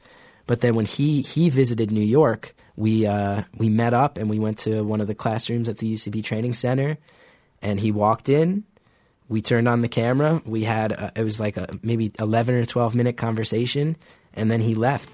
[0.45, 4.39] But then when he he visited New York, we uh, we met up and we
[4.39, 6.97] went to one of the classrooms at the UCB Training Center,
[7.61, 8.63] and he walked in.
[9.29, 10.41] We turned on the camera.
[10.45, 13.97] We had a, it was like a maybe eleven or twelve minute conversation,
[14.33, 15.09] and then he left.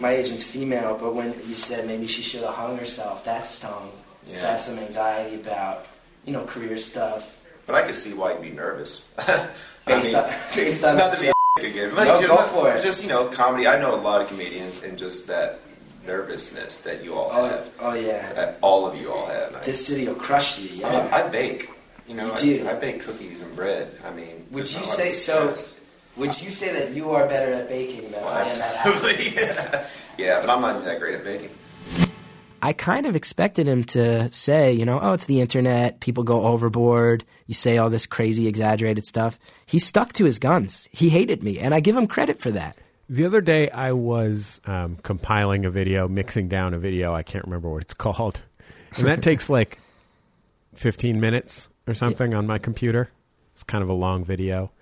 [0.00, 3.90] My agent's female, but when you said maybe she should have hung herself, that stung.
[4.26, 5.88] So I have some anxiety about
[6.24, 7.40] you know career stuff.
[7.66, 9.12] But I could see why you'd be nervous.
[9.86, 11.32] Based on- based on not to be
[11.64, 11.92] again.
[11.94, 12.82] but No, just, go for it.
[12.82, 13.66] Just you know, comedy.
[13.66, 15.60] I know a lot of comedians, and just that
[16.06, 18.32] nervousness that you all Oh, have, oh yeah.
[18.34, 19.54] that all of you all have.
[19.56, 20.68] I, This city will crush you.
[20.68, 21.08] I, mean, Yeah.
[21.12, 21.70] Oh, I bake.
[22.08, 22.68] You know, You I, do.
[22.68, 23.92] I bake cookies and bread.
[24.06, 25.54] I mean, Would you not say so?
[26.16, 26.36] Stress.
[26.38, 28.86] Would you say that you are better at baking than I am at?
[28.86, 29.42] Absolutely.
[29.42, 29.86] yeah.
[30.18, 31.50] yeah, but I'm not that great at baking.
[32.62, 36.46] I kind of expected him to say, you know, oh, it's the internet, people go
[36.46, 39.38] overboard, you say all this crazy, exaggerated stuff.
[39.66, 40.88] He stuck to his guns.
[40.90, 42.78] He hated me, and I give him credit for that.
[43.08, 47.14] The other day, I was um, compiling a video, mixing down a video.
[47.14, 48.42] I can't remember what it's called.
[48.96, 49.78] And that takes like
[50.74, 53.10] 15 minutes or something on my computer.
[53.54, 54.72] It's kind of a long video.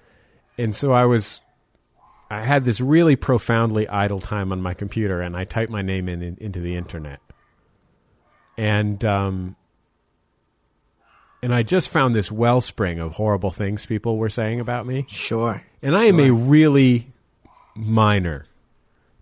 [0.57, 1.41] And so I was,
[2.31, 6.09] I had this really profoundly idle time on my computer, and I typed my name
[6.09, 7.21] in, in into the internet.
[8.57, 9.57] And, um,
[11.43, 15.07] and I just found this wellspring of horrible things people were saying about me.
[15.09, 15.63] Sure.
[15.83, 17.13] And I am a really
[17.75, 18.47] minor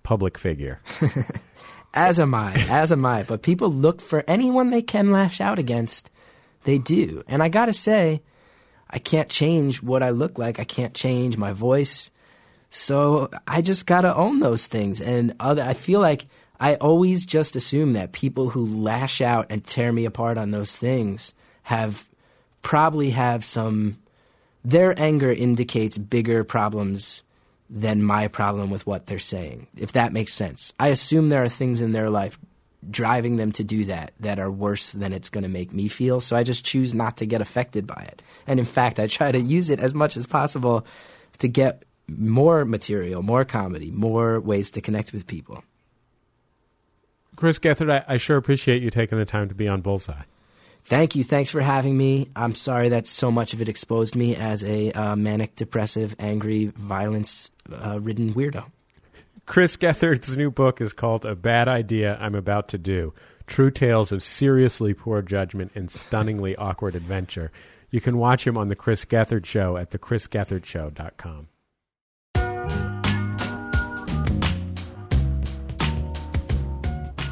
[0.03, 0.81] public figure.
[1.95, 3.23] As am I, as am I.
[3.23, 6.11] But people look for anyone they can lash out against.
[6.65, 7.23] They do.
[7.29, 8.23] And I gotta say,
[8.93, 10.61] I can't change what I look like.
[10.61, 12.11] I can't change my voice.
[12.71, 15.01] So I just gotta own those things.
[15.01, 16.27] And other, I feel like
[16.61, 20.75] I always just assume that people who lash out and tear me apart on those
[20.77, 22.05] things have
[22.61, 23.99] probably have some.
[24.65, 27.23] Their anger indicates bigger problems
[27.69, 30.73] than my problem with what they're saying, if that makes sense.
[30.79, 32.39] I assume there are things in their life
[32.91, 36.21] driving them to do that that are worse than it's going to make me feel.
[36.21, 38.23] So I just choose not to get affected by it.
[38.47, 40.85] And in fact, I try to use it as much as possible
[41.39, 45.63] to get more material, more comedy, more ways to connect with people.
[47.37, 50.23] Chris Gethard, I, I sure appreciate you taking the time to be on Bullseye.
[50.85, 51.23] Thank you.
[51.23, 52.29] Thanks for having me.
[52.35, 56.67] I'm sorry that so much of it exposed me as a uh, manic, depressive, angry,
[56.67, 58.65] violence uh, ridden weirdo.
[59.47, 63.13] Chris Gethard's new book is called A Bad Idea I'm About to Do
[63.47, 67.51] True Tales of Seriously Poor Judgment and Stunningly Awkward Adventure.
[67.91, 71.49] You can watch him on The Chris Gethard Show at thechrisgethardshow.com.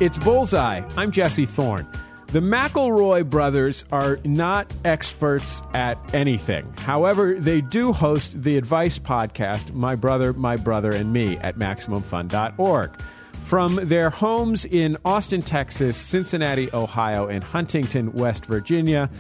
[0.00, 0.82] It's Bullseye.
[0.96, 1.86] I'm Jesse Thorne.
[2.32, 6.72] The McElroy brothers are not experts at anything.
[6.78, 12.92] However, they do host the advice podcast, My Brother, My Brother, and Me, at MaximumFun.org.
[13.42, 19.10] From their homes in Austin, Texas, Cincinnati, Ohio, and Huntington, West Virginia,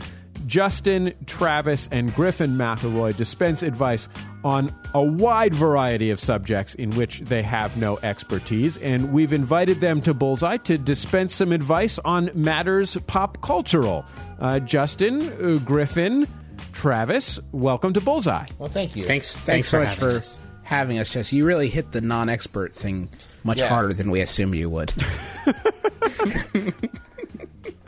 [0.46, 4.08] Justin, Travis, and Griffin McElroy dispense advice
[4.44, 9.80] on a wide variety of subjects in which they have no expertise, and we've invited
[9.80, 14.04] them to Bullseye to dispense some advice on matters pop cultural.
[14.38, 16.26] Uh, Justin, uh, Griffin,
[16.72, 18.46] Travis, welcome to Bullseye.
[18.58, 19.04] Well, thank you.
[19.04, 20.38] Thanks- Thanks, thanks so for much having for us.
[20.62, 21.32] having us, Jess.
[21.32, 23.10] You really hit the non-expert thing
[23.44, 23.68] much Yeah.
[23.68, 24.92] harder than we assumed you would.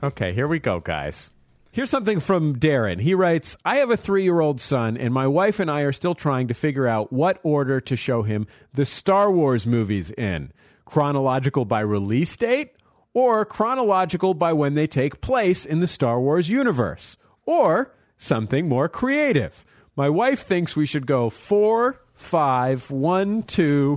[0.05, 1.33] Okay, here we go, guys.
[1.75, 3.01] Here's something from Darren.
[3.01, 5.93] He writes I have a three year old son, and my wife and I are
[5.93, 10.53] still trying to figure out what order to show him the Star Wars movies in
[10.85, 12.73] chronological by release date,
[13.15, 18.91] or chronological by when they take place in the Star Wars universe, or something more
[18.91, 19.65] creative.
[19.97, 23.97] My wife thinks we should go four, five, one, two,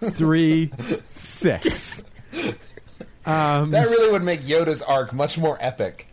[0.00, 0.72] three,
[1.10, 2.02] six.
[3.26, 6.09] Um, that really would make Yoda's arc much more epic.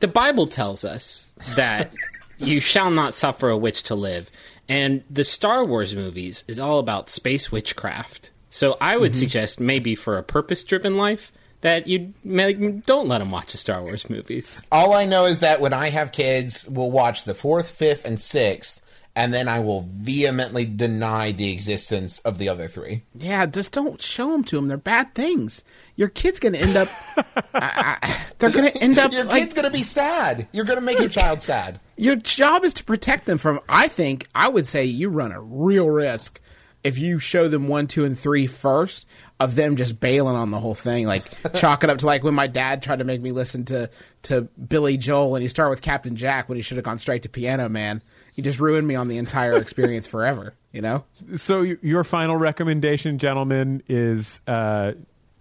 [0.00, 1.90] The Bible tells us that
[2.38, 4.30] you shall not suffer a witch to live.
[4.68, 8.30] And the Star Wars movies is all about space witchcraft.
[8.50, 9.16] So I would Mhm.
[9.18, 13.82] suggest maybe for a purpose driven life that you don't let them watch the Star
[13.82, 14.64] Wars movies.
[14.72, 18.20] All I know is that when I have kids, we'll watch the fourth, fifth, and
[18.20, 18.79] sixth,
[19.16, 23.02] and then I will vehemently deny the existence of the other three.
[23.14, 24.68] yeah, just don't show them to them.
[24.68, 25.64] They're bad things.
[25.96, 26.88] Your kid's going to end up.
[27.54, 29.12] I, I, they're going to end up.
[29.12, 30.48] Your like, kid's gonna be sad.
[30.52, 31.80] You're gonna make your child sad.
[31.96, 33.60] Your job is to protect them from.
[33.68, 36.40] I think I would say you run a real risk
[36.82, 39.06] if you show them one, two, and three first
[39.38, 42.34] of them just bailing on the whole thing, like chalk it up to like when
[42.34, 43.90] my dad tried to make me listen to
[44.22, 47.22] to Billy Joel and he started with Captain Jack when he should have gone straight
[47.24, 48.02] to Piano Man.
[48.34, 50.54] He just ruined me on the entire experience forever.
[50.72, 51.04] You know.
[51.36, 54.92] So your final recommendation, gentlemen, is uh,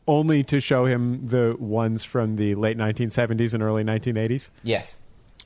[0.08, 4.49] only to show him the ones from the late 1970s and early 1980s.
[4.63, 4.97] Yes.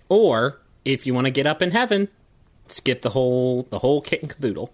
[0.08, 2.08] Or if you want to get up in heaven,
[2.68, 4.74] skip the whole the whole kit and caboodle.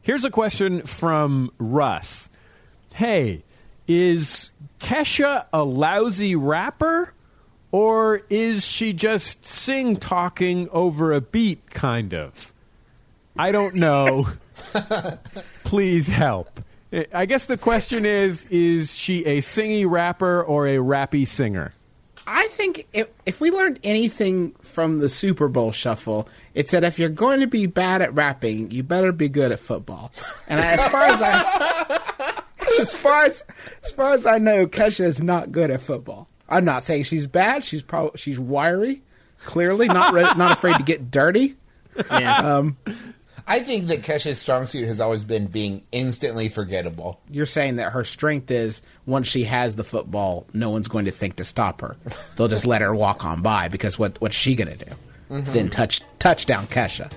[0.00, 2.28] Here's a question from Russ.
[2.94, 3.44] Hey,
[3.86, 4.50] is
[4.80, 7.12] Kesha a lousy rapper?
[7.72, 12.52] Or is she just sing talking over a beat, kind of?
[13.36, 14.28] I don't know.
[15.64, 16.60] Please help.
[16.92, 21.72] I- I guess the question is is she a singy rapper or a rappy singer?
[22.26, 26.98] I think if, if we learned anything from the Super Bowl shuffle, it's that if
[26.98, 30.12] you're going to be bad at rapping, you better be good at football.
[30.46, 32.42] And as far as I,
[32.80, 33.42] as far as
[33.82, 36.28] as far as I know, Kesha is not good at football.
[36.52, 37.64] I'm not saying she's bad.
[37.64, 39.02] She's probably she's wiry,
[39.44, 41.56] clearly not re- not afraid to get dirty.
[42.10, 42.38] Yeah.
[42.38, 42.78] Um,
[43.46, 47.20] I think that Kesha's strong suit has always been being instantly forgettable.
[47.28, 51.10] you're saying that her strength is once she has the football, no one's going to
[51.10, 51.96] think to stop her.
[52.36, 54.94] They'll just let her walk on by because what what's she gonna do?
[55.30, 55.52] Mhm.
[55.52, 57.12] Then touch touchdown Kesha.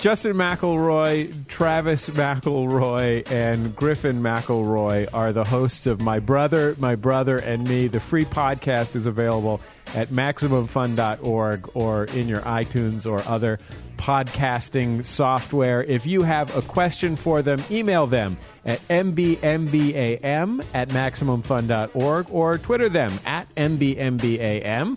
[0.00, 7.36] Justin McElroy, Travis McElroy, and Griffin McElroy are the hosts of My Brother, My Brother,
[7.36, 7.86] and Me.
[7.86, 9.60] The free podcast is available
[9.94, 13.58] at MaximumFun.org or in your iTunes or other
[13.98, 15.84] podcasting software.
[15.84, 22.88] If you have a question for them, email them at mbmbam at MaximumFun.org or Twitter
[22.88, 24.96] them at mbmbam.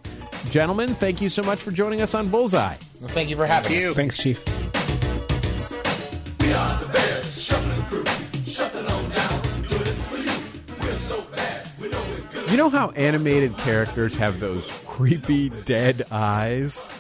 [0.50, 2.78] Gentlemen, thank you so much for joining us on Bullseye.
[3.02, 3.96] Well, thank you for having us.
[3.96, 4.42] Thanks, Chief.
[11.80, 11.90] You.
[11.90, 12.04] Know.
[12.52, 16.92] You know how animated characters have those creepy dead eyes?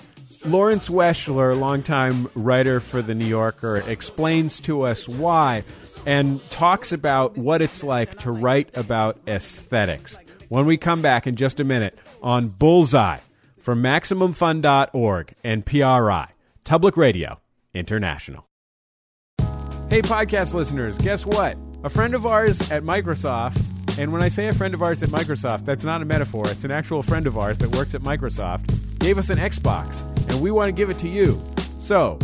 [0.43, 5.64] Lawrence Weschler, longtime writer for The New Yorker, explains to us why
[6.08, 10.18] and talks about what it's like to write about aesthetics.
[10.49, 13.20] When we come back in just a minute on Bullseye
[13.60, 16.30] from MaximumFun.org and PRI,
[16.64, 17.39] Public Radio
[17.76, 18.47] International.
[19.90, 21.56] Hey, podcast listeners, guess what?
[21.84, 23.62] A friend of ours at Microsoft,
[24.00, 26.64] and when I say a friend of ours at Microsoft, that's not a metaphor, it's
[26.64, 30.50] an actual friend of ours that works at Microsoft, gave us an Xbox, and we
[30.50, 31.40] want to give it to you.
[31.80, 32.18] So,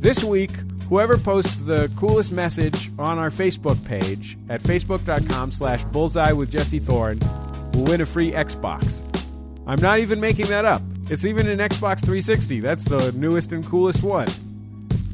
[0.00, 0.50] this week,
[0.90, 6.78] whoever posts the coolest message on our Facebook page at facebook.com slash bullseye with Jesse
[6.78, 7.20] Thorne
[7.72, 9.02] will win a free Xbox.
[9.66, 10.82] I'm not even making that up.
[11.08, 12.60] It's even an Xbox 360.
[12.60, 14.28] That's the newest and coolest one.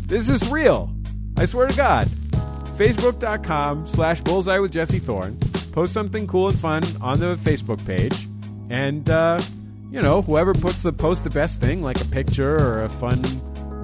[0.07, 0.93] This is real.
[1.41, 2.07] I swear to God.
[2.77, 5.39] Facebook.com slash bullseye with Jesse Thorne.
[5.73, 8.29] Post something cool and fun on the Facebook page.
[8.69, 9.41] And, uh,
[9.91, 13.23] you know, whoever puts the post the best thing, like a picture or a fun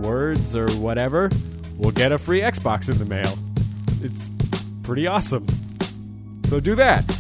[0.03, 1.31] words or whatever,
[1.79, 3.39] will get a free Xbox in the mail.
[4.03, 4.29] It's
[4.83, 5.47] pretty awesome.
[6.49, 7.11] So do that.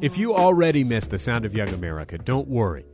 [0.00, 2.84] If you already missed the sound of Young America, don't worry.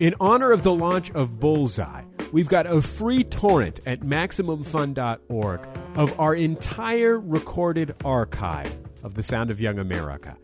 [0.00, 6.18] In honor of the launch of Bullseye, we've got a free torrent at maximumfun.org of
[6.18, 10.38] our entire recorded archive of the sound of Young America.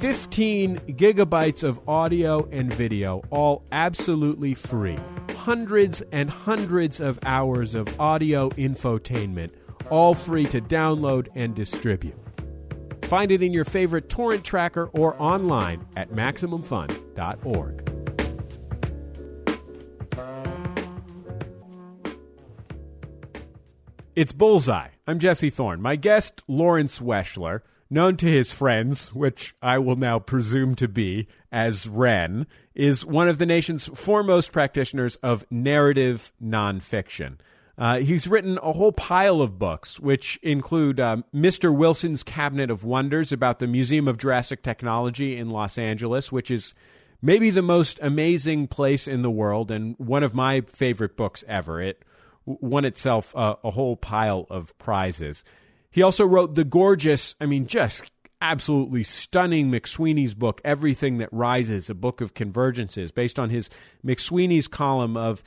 [0.00, 4.98] 15 gigabytes of audio and video, all absolutely free.
[5.42, 9.50] Hundreds and hundreds of hours of audio infotainment,
[9.90, 12.14] all free to download and distribute.
[13.06, 17.88] Find it in your favorite torrent tracker or online at MaximumFun.org.
[24.14, 24.90] It's Bullseye.
[25.08, 25.82] I'm Jesse Thorne.
[25.82, 31.26] My guest, Lawrence Weschler, known to his friends, which I will now presume to be
[31.50, 37.36] as Ren, is one of the nation's foremost practitioners of narrative nonfiction.
[37.78, 41.74] Uh, he's written a whole pile of books, which include um, Mr.
[41.74, 46.74] Wilson's Cabinet of Wonders about the Museum of Jurassic Technology in Los Angeles, which is
[47.22, 51.80] maybe the most amazing place in the world and one of my favorite books ever.
[51.80, 52.02] It
[52.44, 55.42] won itself uh, a whole pile of prizes.
[55.90, 58.11] He also wrote the gorgeous, I mean, just
[58.42, 63.70] absolutely stunning McSweeney's book, Everything That Rises, a book of convergences, based on his
[64.04, 65.42] McSweeney's column of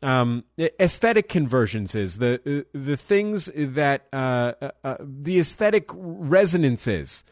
[0.00, 4.52] um, aesthetic convergences, the the things that uh,
[4.84, 7.24] uh, the aesthetic resonances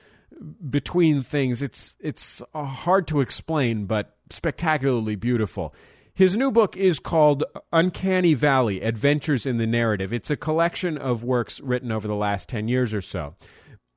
[0.68, 1.62] between things.
[1.62, 5.74] It's it's hard to explain, but spectacularly beautiful.
[6.12, 10.14] His new book is called Uncanny Valley Adventures in the Narrative.
[10.14, 13.34] It's a collection of works written over the last 10 years or so.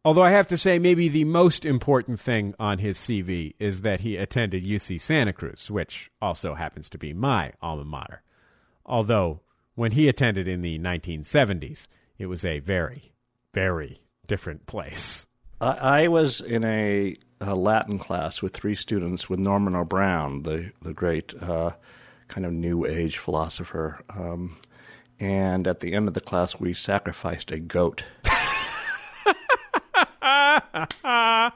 [0.05, 3.99] Although I have to say, maybe the most important thing on his CV is that
[3.99, 8.21] he attended UC Santa Cruz, which also happens to be my alma mater.
[8.85, 9.41] Although,
[9.75, 11.87] when he attended in the 1970s,
[12.17, 13.11] it was a very,
[13.53, 15.27] very different place.
[15.59, 19.83] I, I was in a, a Latin class with three students with Norman O.
[19.83, 21.71] Brown, the the great uh,
[22.29, 24.01] kind of New Age philosopher.
[24.09, 24.57] Um,
[25.19, 28.03] and at the end of the class, we sacrificed a goat.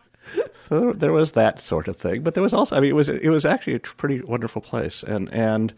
[0.68, 3.10] so there was that sort of thing, but there was also, I mean, it was
[3.10, 5.74] it was actually a pretty wonderful place, and and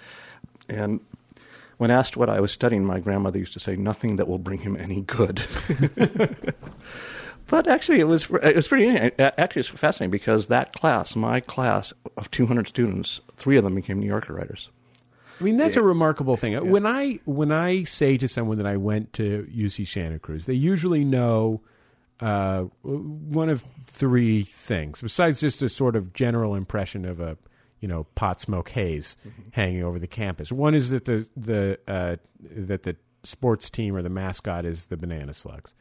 [0.70, 1.00] and
[1.78, 4.60] when asked what I was studying, my grandmother used to say, "Nothing that will bring
[4.60, 5.44] him any good."
[7.48, 8.88] but actually, it was it was pretty
[9.20, 14.00] actually it's fascinating because that class, my class of 200 students, three of them became
[14.00, 14.70] New Yorker writers.
[15.40, 16.70] I mean, that's a remarkable thing.
[16.70, 20.54] When I when I say to someone that I went to UC Santa Cruz, they
[20.54, 21.62] usually know
[22.20, 27.38] uh, one of three things, besides just a sort of general impression of a
[27.82, 29.18] you know pot smoke haze
[29.52, 30.52] hanging over the campus.
[30.52, 34.98] One is that the the uh, that the sports team or the mascot is the
[34.98, 35.74] Banana Slugs.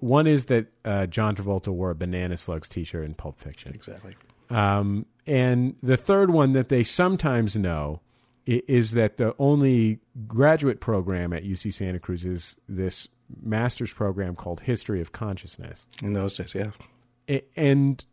[0.00, 3.74] One is that uh, John Travolta wore a Banana Slugs T-shirt in Pulp Fiction.
[3.74, 4.14] Exactly.
[4.50, 8.00] Um, and the third one that they sometimes know
[8.46, 13.06] is that the only graduate program at UC Santa Cruz is this
[13.42, 15.86] master's program called History of Consciousness.
[16.02, 17.40] In those days, yeah.
[17.56, 18.04] And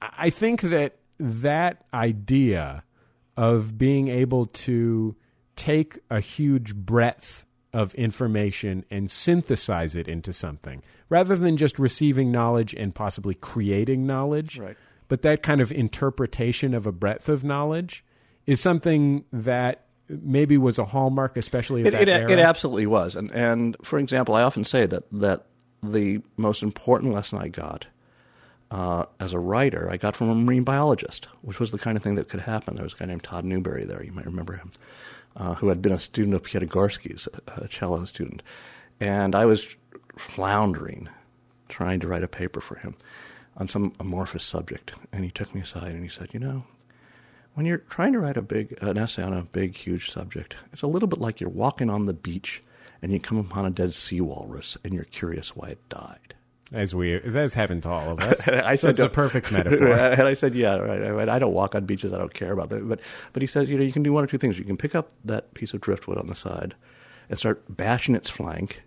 [0.00, 2.82] I think that that idea
[3.36, 5.14] of being able to
[5.56, 12.32] take a huge breadth of information and synthesize it into something rather than just receiving
[12.32, 14.76] knowledge and possibly creating knowledge Right.
[15.08, 18.04] but that kind of interpretation of a breadth of knowledge
[18.46, 22.86] is something that maybe was a hallmark especially of It, that it, era it absolutely
[22.86, 25.46] was, and and for example, I often say that that
[25.82, 27.86] the most important lesson I got
[28.70, 32.02] uh, as a writer, I got from a marine biologist, which was the kind of
[32.02, 32.74] thing that could happen.
[32.74, 34.02] There was a guy named Todd Newberry there.
[34.02, 34.70] You might remember him,
[35.36, 38.42] uh, who had been a student of Piatigorsky's, a, a cello student,
[39.00, 39.68] and I was
[40.18, 41.08] floundering,
[41.68, 42.96] trying to write a paper for him
[43.56, 46.64] on some amorphous subject, and he took me aside and he said, "You know."
[47.56, 50.82] When you're trying to write a big an essay on a big huge subject, it's
[50.82, 52.62] a little bit like you're walking on the beach
[53.00, 56.34] and you come upon a dead sea walrus and you're curious why it died.
[56.72, 60.22] as we that's happened to all of us I said, that's a perfect metaphor and
[60.22, 61.28] I said, yeah, right.
[61.30, 62.12] I don't walk on beaches.
[62.12, 62.86] I don't care about that.
[62.86, 63.00] But
[63.32, 64.58] but he says, you know, you can do one or two things.
[64.58, 66.74] You can pick up that piece of driftwood on the side
[67.30, 68.82] and start bashing its flank.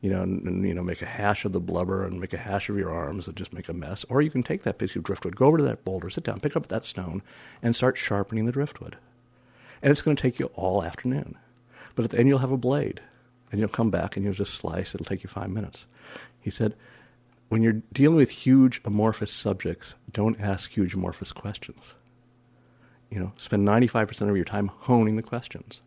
[0.00, 2.38] You know, and, and you know, make a hash of the blubber and make a
[2.38, 4.04] hash of your arms and just make a mess.
[4.08, 6.40] Or you can take that piece of driftwood, go over to that boulder, sit down,
[6.40, 7.22] pick up that stone,
[7.62, 8.96] and start sharpening the driftwood.
[9.82, 11.36] And it's going to take you all afternoon.
[11.94, 13.00] But at the end, you'll have a blade,
[13.50, 14.94] and you'll come back and you'll just slice.
[14.94, 15.86] It'll take you five minutes.
[16.40, 16.74] He said,
[17.50, 21.94] when you're dealing with huge amorphous subjects, don't ask huge amorphous questions.
[23.10, 25.80] You know, spend 95% of your time honing the questions,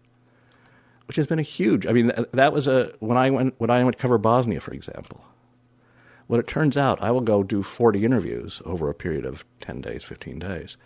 [1.06, 1.86] which has been a huge.
[1.86, 4.74] I mean, that was a when I went when I went to cover Bosnia, for
[4.74, 5.22] example.
[6.28, 9.82] Well, it turns out I will go do 40 interviews over a period of 10
[9.82, 10.78] days, 15 days.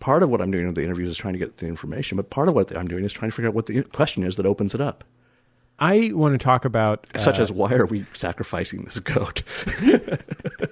[0.00, 2.30] Part of what I'm doing with the interviews is trying to get the information, but
[2.30, 4.46] part of what I'm doing is trying to figure out what the question is that
[4.46, 5.04] opens it up.
[5.78, 9.44] I want to talk about Such uh, as why are we sacrificing this goat?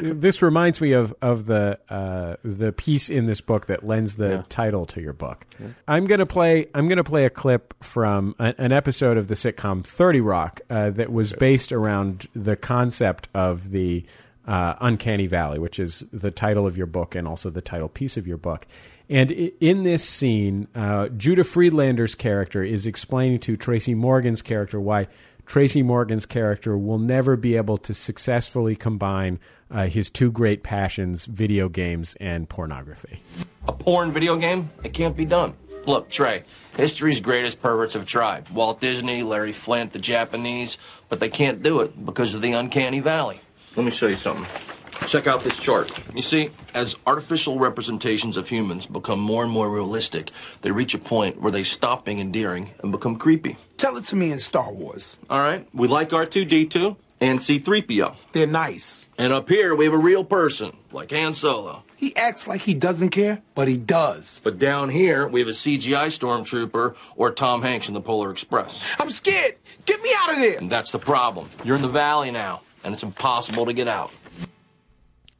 [0.00, 4.28] this reminds me of of the uh, the piece in this book that lends the
[4.28, 4.42] Yeah.
[4.48, 5.44] title to your book.
[5.60, 5.68] Yeah.
[5.88, 9.84] I'm gonna play I'm gonna play a clip from a, an episode of the sitcom
[9.84, 14.04] Thirty Rock uh, that was based around the concept of the
[14.46, 18.16] uh, uncanny valley, which is the title of your book and also the title piece
[18.16, 18.66] of your book.
[19.08, 25.06] And in this scene, uh, Judah Friedlander's character is explaining to Tracy Morgan's character why
[25.46, 29.38] Tracy Morgan's character will never be able to successfully combine
[29.70, 33.22] uh, his two great passions, video games and pornography.
[33.66, 34.70] A porn video game?
[34.82, 35.54] It can't be done.
[35.86, 36.44] Look, Trey,
[36.76, 38.48] history's greatest perverts have tried.
[38.50, 40.78] Walt Disney, Larry Flynt, the Japanese,
[41.08, 43.40] but they can't do it because of the uncanny valley.
[43.74, 44.46] Let me show you something.
[45.08, 45.90] Check out this chart.
[46.14, 50.30] You see, as artificial representations of humans become more and more realistic,
[50.60, 53.56] they reach a point where they stop being endearing and become creepy.
[53.82, 55.18] Tell it to me in Star Wars.
[55.28, 58.14] All right, we like R2D2 and C3PO.
[58.30, 59.06] They're nice.
[59.18, 61.82] And up here, we have a real person, like Han Solo.
[61.96, 64.40] He acts like he doesn't care, but he does.
[64.44, 68.84] But down here, we have a CGI stormtrooper or Tom Hanks in the Polar Express.
[69.00, 69.54] I'm scared.
[69.84, 70.58] Get me out of there.
[70.58, 71.50] And that's the problem.
[71.64, 74.12] You're in the valley now, and it's impossible to get out.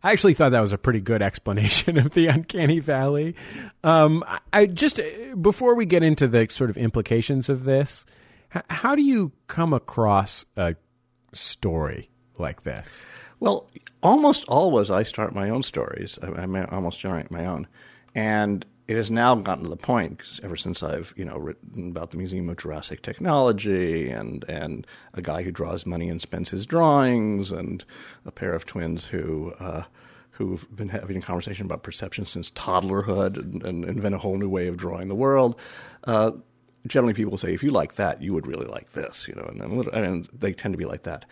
[0.03, 3.37] I actually thought that was a pretty good explanation of the uncanny valley.
[3.85, 8.05] Um, I, I just uh, before we get into the sort of implications of this,
[8.69, 10.77] how do you come across a
[11.33, 13.05] story like this?
[13.41, 13.69] Well,
[14.03, 16.19] almost always I start my own stories.
[16.23, 17.67] I, I almost generate my own,
[18.15, 22.11] and it has now gotten to the point, ever since I've you know written about
[22.11, 26.67] the Museum of Jurassic Technology and and a guy who draws money and spends his
[26.67, 27.85] drawings, and
[28.25, 29.53] a pair of twins who.
[29.59, 29.85] Uh,
[30.37, 34.49] Who've been having a conversation about perception since toddlerhood and, and invent a whole new
[34.49, 35.61] way of drawing the world.
[36.05, 36.33] Uh,
[36.87, 39.77] generally, people say, if you like that, you would really like this, you know, and,
[39.77, 41.25] little- and they tend to be like that.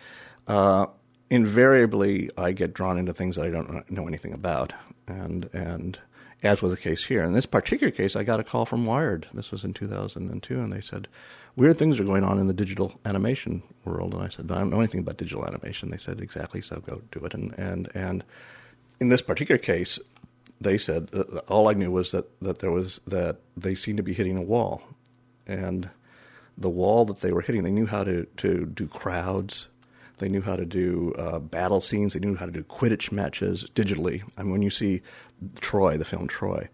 [0.47, 0.85] Uh,
[1.29, 4.73] invariably, I get drawn into things that I don't know anything about,
[5.07, 5.97] and and
[6.43, 7.23] as was the case here.
[7.23, 9.27] In this particular case, I got a call from Wired.
[9.33, 11.07] This was in 2002, and they said,
[11.55, 14.13] weird things are going on in the digital animation world.
[14.13, 15.91] And I said, but I don't know anything about digital animation.
[15.91, 17.33] They said, exactly, so go do it.
[17.33, 18.23] And, and, and
[18.99, 19.99] in this particular case,
[20.59, 24.03] they said, uh, all I knew was that, that there was, that they seemed to
[24.03, 24.81] be hitting a wall.
[25.47, 25.89] And
[26.57, 29.67] the wall that they were hitting, they knew how to, to do crowds.
[30.19, 32.13] They knew how to do uh, battle scenes.
[32.13, 34.23] They knew how to do Quidditch matches digitally.
[34.37, 35.01] I mean, when you see
[35.59, 36.69] Troy, the film Troy,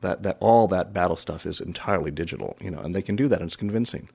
[0.00, 3.26] that, that all that battle stuff is entirely digital, you know, and they can do
[3.28, 4.10] that, and it's convincing.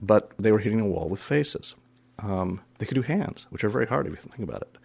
[0.00, 1.74] But they were hitting a wall with faces.
[2.18, 4.78] Um, they could do hands, which are very hard if you think about it.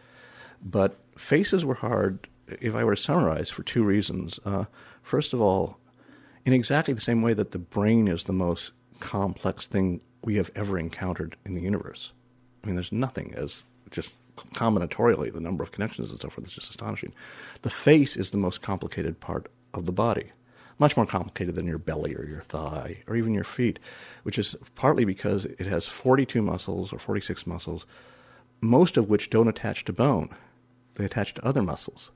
[0.62, 4.40] But faces were hard, if I were to summarize, for two reasons.
[4.44, 4.66] Uh,
[5.02, 5.78] first of all,
[6.46, 10.52] in exactly the same way that the brain is the most complex thing we have
[10.56, 12.12] ever encountered in the universe.
[12.64, 14.14] I mean, there's nothing as just
[14.54, 17.14] combinatorially, the number of connections and so forth is just astonishing.
[17.64, 20.32] The face is the most complicated part of the body,
[20.80, 23.80] much more complicated than your belly or your thigh or even your feet,
[24.24, 27.86] which is partly because it has 42 muscles or 46 muscles,
[28.62, 30.30] most of which don't attach to bone,
[30.96, 32.12] they attach to other muscles.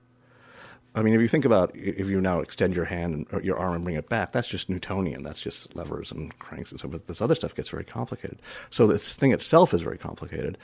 [0.95, 3.57] I mean, if you think about if you now extend your hand and, or your
[3.57, 5.23] arm and bring it back, that's just Newtonian.
[5.23, 6.87] That's just levers and cranks and so.
[6.87, 8.41] But this other stuff gets very complicated.
[8.69, 10.57] So this thing itself is very complicated.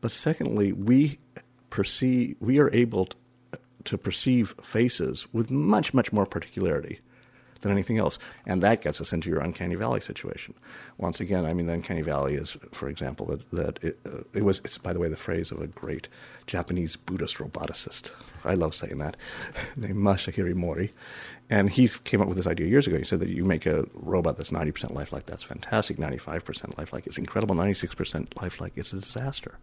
[0.00, 1.18] But secondly, we
[1.70, 3.16] perceive we are able to,
[3.84, 7.00] to perceive faces with much much more particularity
[7.66, 10.54] than anything else, and that gets us into your uncanny valley situation.
[10.98, 14.44] Once again, I mean, the uncanny valley is, for example, that that it, uh, it
[14.44, 14.60] was.
[14.64, 16.08] It's by the way the phrase of a great
[16.46, 18.10] Japanese Buddhist roboticist.
[18.44, 19.16] I love saying that,
[19.76, 20.92] named Masahiro Mori,
[21.50, 22.96] and he came up with this idea years ago.
[22.96, 25.98] He said that you make a robot that's ninety percent lifelike, that's fantastic.
[25.98, 27.54] Ninety-five percent lifelike, it's incredible.
[27.54, 29.58] Ninety-six percent lifelike, it's a disaster.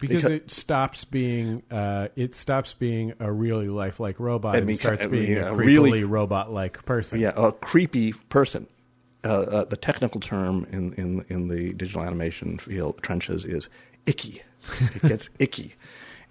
[0.00, 4.78] Because Because- it stops being uh, it stops being a really lifelike robot And and,
[4.78, 7.20] beca- starts being a creepily really- robot-like person.
[7.20, 8.66] Yeah, a creepy person.
[9.22, 13.68] Uh, uh, the technical term in, in in the digital animation field trenches is
[14.06, 14.42] icky.
[14.94, 15.74] It gets icky.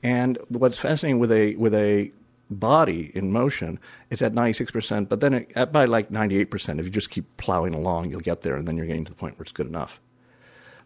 [0.02, 2.12] And what's fascinating with a with a
[2.50, 3.78] body in motion,
[4.10, 6.86] it's at ninety six percent, but then it, at, by like ninety eight percent, if
[6.88, 9.38] you just keep plowing along, you'll get there, and then you're getting to the point
[9.38, 10.00] where it's good enough.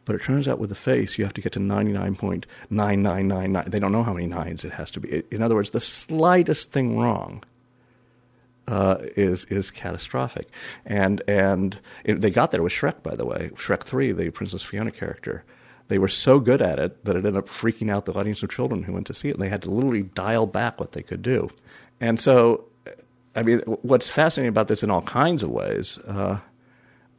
[0.05, 3.71] But it turns out with the face, you have to get to 99.9999.
[3.71, 5.23] They don't know how many nines it has to be.
[5.31, 7.43] In other words, the slightest thing wrong
[8.67, 10.49] uh, is is catastrophic.
[10.85, 13.51] And and it, they got there with Shrek, by the way.
[13.55, 15.43] Shrek 3, the Princess Fiona character.
[15.89, 18.49] They were so good at it that it ended up freaking out the audience of
[18.49, 19.33] children who went to see it.
[19.33, 21.49] And they had to literally dial back what they could do.
[21.99, 22.65] And so,
[23.35, 26.39] I mean, what's fascinating about this in all kinds of ways uh,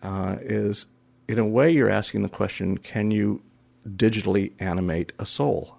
[0.03, 0.87] uh, is,
[1.29, 3.43] in a way, you're asking the question: Can you
[3.89, 5.77] digitally animate a soul?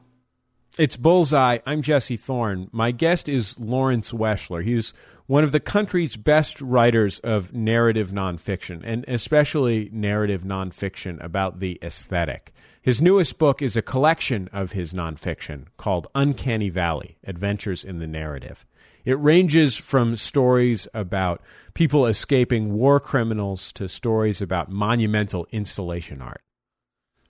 [0.77, 1.59] It's Bullseye.
[1.65, 2.69] I'm Jesse Thorne.
[2.73, 4.63] My guest is Lawrence Weschler.
[4.63, 4.93] He's
[5.25, 11.79] one of the country's best writers of narrative nonfiction, and especially narrative nonfiction about the
[11.81, 12.53] aesthetic.
[12.81, 18.05] His newest book is a collection of his nonfiction called Uncanny Valley Adventures in the
[18.05, 18.65] Narrative.
[19.05, 21.41] It ranges from stories about
[21.73, 26.41] people escaping war criminals to stories about monumental installation art.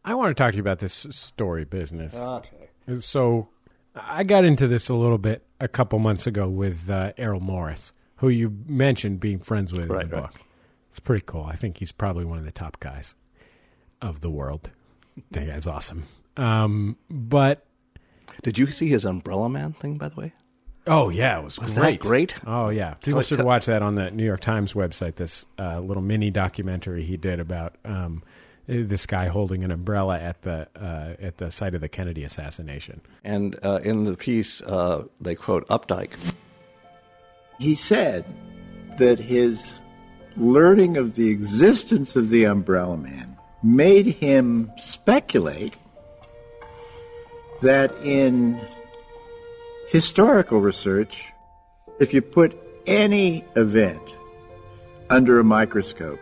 [0.04, 2.16] I want to talk to you about this story business.
[2.16, 2.70] Okay.
[3.00, 3.50] So
[3.96, 7.92] I got into this a little bit a couple months ago with uh, Errol Morris,
[8.18, 10.32] who you mentioned being friends with Right, in the right.
[10.32, 10.42] book.
[10.90, 11.44] It's pretty cool.
[11.44, 13.16] I think he's probably one of the top guys
[14.02, 14.70] of the world.
[15.32, 16.04] That guy's awesome.
[16.38, 17.66] Um, but
[18.44, 20.34] Did you see his Umbrella Man thing, by the way?
[20.88, 22.00] Oh yeah, it was, Was that great.
[22.02, 22.36] great?
[22.46, 25.16] Oh yeah, people Tell- should watch that on the New York Times website.
[25.16, 28.24] This uh, little mini documentary he did about um,
[28.68, 33.02] this guy holding an umbrella at the uh, at the site of the Kennedy assassination.
[33.24, 36.12] And uh, in the piece, uh, they quote Updike.
[37.60, 38.26] He said
[38.98, 39.82] that his
[40.36, 45.74] learning of the existence of the Umbrella Man made him speculate
[47.62, 48.60] that in
[49.88, 51.24] historical research,
[52.00, 52.58] if you put
[52.88, 54.02] any event
[55.10, 56.20] under a microscope,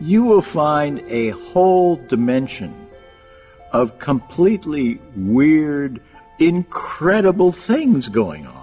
[0.00, 2.74] you will find a whole dimension
[3.72, 6.00] of completely weird,
[6.38, 8.56] incredible things going on.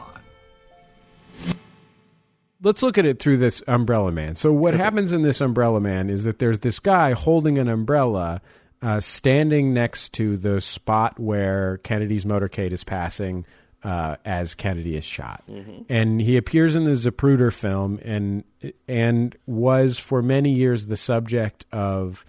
[2.62, 4.36] let's look at it through this umbrella man.
[4.36, 8.42] So what happens in this umbrella man is that there's this guy holding an umbrella,
[8.82, 13.46] uh, standing next to the spot where Kennedy's motorcade is passing
[13.84, 15.86] uh, as Kennedy is shot, Mhm.
[15.90, 18.44] and he appears in the Zapruder film and
[18.88, 22.24] and was for many years the subject of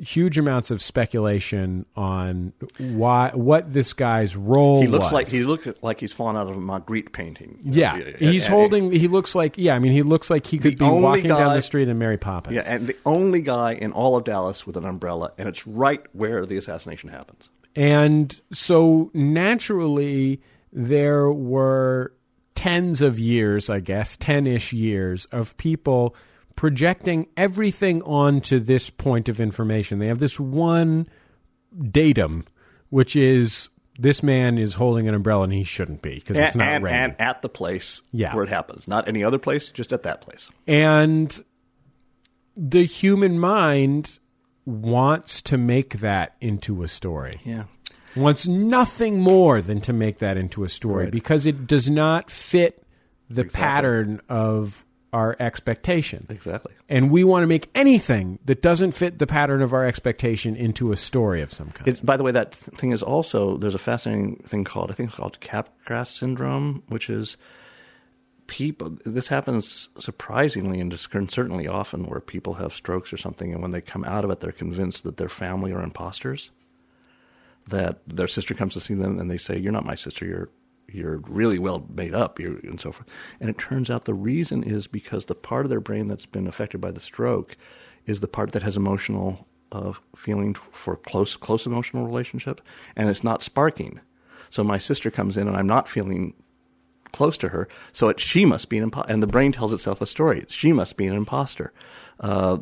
[0.00, 5.12] huge amounts of speculation on why what this guy's role He looks was.
[5.12, 7.58] like he looks like he's fallen out of a Magritte painting.
[7.64, 8.90] you know, Yeah, he's and- holding.
[8.92, 9.58] He looks like.
[9.58, 12.16] Yeah, I mean, he looks like he could be walking down the street in Mary
[12.18, 12.56] Poppins.
[12.56, 16.00] Yeah, and the only guy in all of Dallas with an umbrella, and it's right
[16.12, 17.48] where the assassination happens.
[17.76, 20.40] And so naturally,
[20.72, 22.12] there were
[22.54, 26.14] tens of years, I guess, 10 ish years of people
[26.56, 29.98] projecting everything onto this point of information.
[29.98, 31.06] They have this one
[31.90, 32.44] datum,
[32.90, 33.68] which is
[33.98, 37.00] this man is holding an umbrella and he shouldn't be because it's not and, raining.
[37.00, 38.34] and at the place Yeah.
[38.34, 40.48] where it happens, not any other place, just at that place.
[40.66, 41.42] And
[42.56, 44.18] the human mind
[44.64, 47.40] wants to make that into a story.
[47.44, 47.64] Yeah.
[48.16, 51.12] Wants nothing more than to make that into a story Right.
[51.12, 52.82] because it does not fit
[53.30, 53.62] the Exactly.
[53.64, 54.84] pattern of
[55.14, 56.26] our expectation.
[56.30, 56.72] Exactly.
[56.88, 60.90] And we want to make anything that doesn't fit the pattern of our expectation into
[60.92, 61.86] a story of some kind.
[61.86, 65.10] It's, by the way, that thing is also there's a fascinating thing called I think
[65.10, 67.36] it's called Capgras syndrome, which is
[68.46, 68.96] people.
[69.04, 73.80] This happens surprisingly and certainly often, where people have strokes or something, and when they
[73.80, 76.50] come out of it, they're convinced that their family are imposters.
[77.68, 80.24] That their sister comes to see them, and they say, "You're not my sister.
[80.26, 80.50] You're."
[80.88, 83.08] You're really well made up, you're, and so forth.
[83.40, 86.46] And it turns out the reason is because the part of their brain that's been
[86.46, 87.56] affected by the stroke
[88.04, 92.60] is the part that has emotional uh, feeling for close close emotional relationship,
[92.94, 94.00] and it's not sparking.
[94.50, 96.34] So my sister comes in, and I'm not feeling
[97.12, 99.10] close to her, so it, she must be an imposter.
[99.10, 100.44] And the brain tells itself a story.
[100.48, 101.72] She must be an imposter.
[102.20, 102.58] Uh,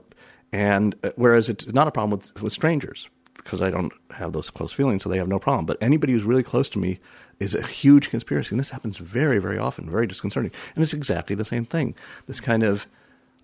[0.53, 3.09] and uh, whereas it's not a problem with, with strangers
[3.43, 5.67] because I don't have those close feelings, so they have no problem.
[5.67, 7.01] But anybody who's really close to me
[7.39, 10.53] is a huge conspiracy, and this happens very, very often, very disconcerting.
[10.75, 11.95] And it's exactly the same thing.
[12.27, 12.87] This kind of,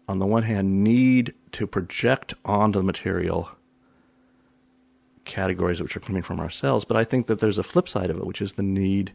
[0.08, 3.50] on the one hand, need to project onto the material
[5.24, 8.18] categories which are coming from ourselves, but I think that there's a flip side of
[8.18, 9.12] it, which is the need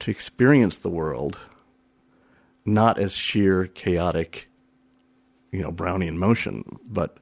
[0.00, 1.38] to experience the world
[2.66, 4.48] not as sheer chaotic,
[5.52, 7.18] you know, Brownian motion, but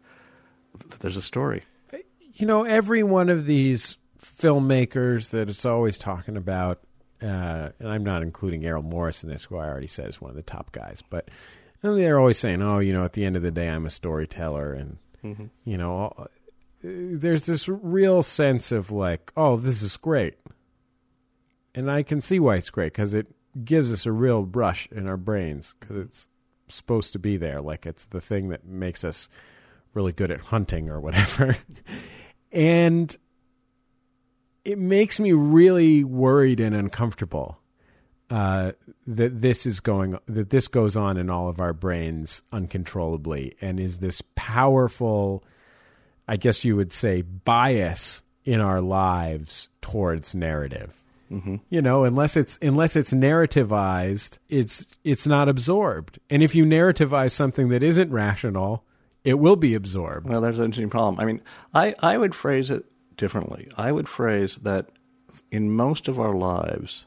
[0.81, 1.63] th- there's a story.
[2.35, 6.81] You know, every one of these filmmakers that it's always talking about,
[7.23, 10.31] uh, and I'm not including Errol Morris in this, who I already said is one
[10.31, 11.29] of the top guys, but
[11.83, 14.73] they're always saying, "Oh, you know, at the end of the day, I'm a storyteller,"
[14.73, 15.51] and Mhm.
[15.65, 16.25] you know, uh,
[16.83, 20.35] there's this real sense of like, "Oh, this is great,"
[21.75, 23.29] and I can see why it's great because it
[23.65, 26.29] gives us a real brush in our brains because it's
[26.69, 29.29] supposed to be there, like it's the thing that makes us
[29.93, 31.57] really good at hunting or whatever.
[32.55, 33.15] and
[34.65, 37.59] it makes me really worried and uncomfortable
[38.31, 38.73] uh,
[39.07, 43.57] that this is going that this goes on in all of our brains uncontrollably.
[43.61, 45.45] And is this powerful
[46.27, 50.95] i guess you would say bias in our lives towards narrative?
[51.31, 51.57] Mm-hmm.
[51.71, 56.19] you know unless it's unless it's narrativized it's it's not absorbed.
[56.31, 58.85] And if you narrativize something that isn't rational
[59.25, 61.19] it will be absorbed Well, there's an interesting problem.
[61.19, 61.41] I mean,
[61.73, 62.85] I, I would phrase it
[63.17, 63.69] differently.
[63.77, 64.91] I would phrase that
[65.51, 67.07] in most of our lives,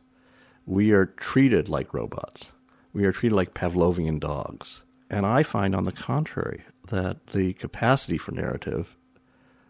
[0.65, 2.51] we are treated like robots.
[2.91, 4.83] We are treated like Pavlovian dogs.
[5.09, 8.97] And I find, on the contrary, that the capacity for narrative,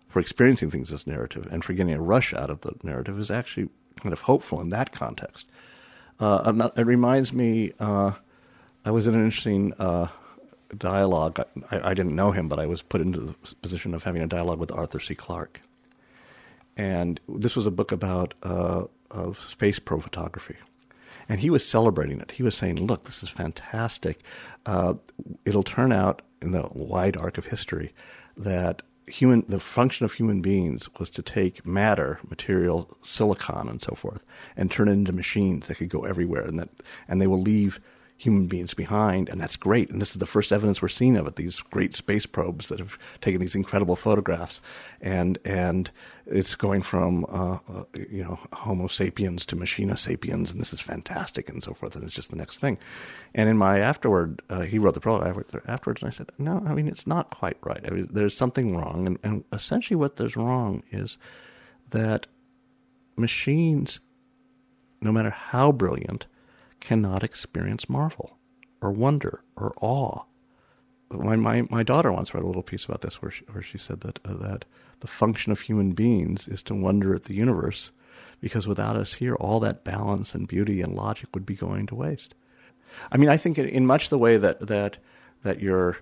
[0.07, 3.29] for experiencing things as narrative, and for getting a rush out of the narrative is
[3.29, 3.69] actually
[4.01, 5.47] kind of hopeful in that context.
[6.19, 8.11] Uh, ano- it reminds me, uh,
[8.85, 10.07] I was in an interesting uh,
[10.75, 11.39] dialogue.
[11.71, 14.27] I, I didn't know him, but I was put into the position of having a
[14.27, 15.15] dialogue with Arthur C.
[15.15, 15.61] Clarke.
[16.75, 20.55] And this was a book about uh, of space pro photography.
[21.29, 22.31] And he was celebrating it.
[22.31, 24.21] He was saying, look, this is fantastic.
[24.65, 24.93] Uh,
[25.45, 27.93] it'll turn out in the wide arc of history
[28.37, 33.95] that human the function of human beings was to take matter, material, silicon and so
[33.95, 34.21] forth,
[34.55, 36.69] and turn it into machines that could go everywhere and that
[37.07, 37.79] and they will leave
[38.17, 39.89] human beings behind, and that's great.
[39.89, 41.35] And this is the first evidence we're seeing of it.
[41.35, 44.59] These great space probes that have taken these incredible photographs,
[45.01, 45.91] and and
[46.25, 50.79] it's going from uh, uh, you know Homo sapiens to Machina sapiens, and this is
[50.79, 51.95] fantastic, and so forth.
[51.95, 52.77] And it's just the next thing.
[53.35, 56.63] And in my afterward, uh, he wrote the prologue after- afterwards, and I said, no,
[56.65, 57.83] I mean it's not quite right.
[57.85, 61.19] I mean, there's something wrong, and, and essentially what there's wrong is
[61.91, 62.25] that
[63.15, 63.99] machines,
[65.01, 66.25] no matter how brilliant,
[66.79, 68.37] cannot experience marvel.
[68.81, 70.23] or wonder or awe.
[71.09, 73.77] My, my, my daughter once wrote a little piece about this where she, where she
[73.77, 74.65] said that, uh, that
[74.99, 77.91] the function of human beings is to wonder at the universe
[78.41, 81.95] because without us here, all that balance and beauty and logic would be going to
[81.95, 82.35] waste.
[83.11, 84.97] I mean, I think in, in much the way that, that,
[85.43, 85.97] that your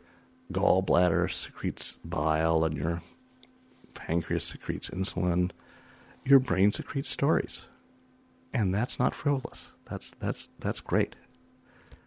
[0.51, 3.01] gallbladder secretes bile and your
[3.93, 5.51] pancreas secretes insulin,
[6.25, 7.65] your brain secretes stories.
[8.53, 9.71] And that's not frivolous.
[9.89, 11.15] That's, that's, that's great.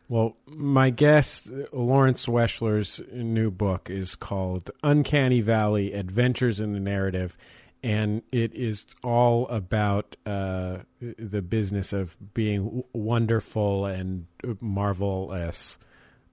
[0.09, 7.37] Well, my guest, Lawrence Weschler's new book is called Uncanny Valley Adventures in the Narrative.
[7.83, 14.27] And it is all about uh, the business of being wonderful and
[14.61, 15.79] marvelous.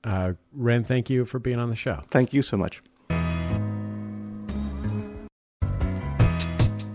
[0.04, 2.02] Uh, Ren, thank you for being on the show.
[2.10, 2.82] Thank you so much.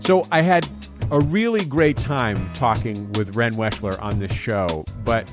[0.01, 0.67] So I had
[1.11, 5.31] a really great time talking with Ren Weschler on this show, but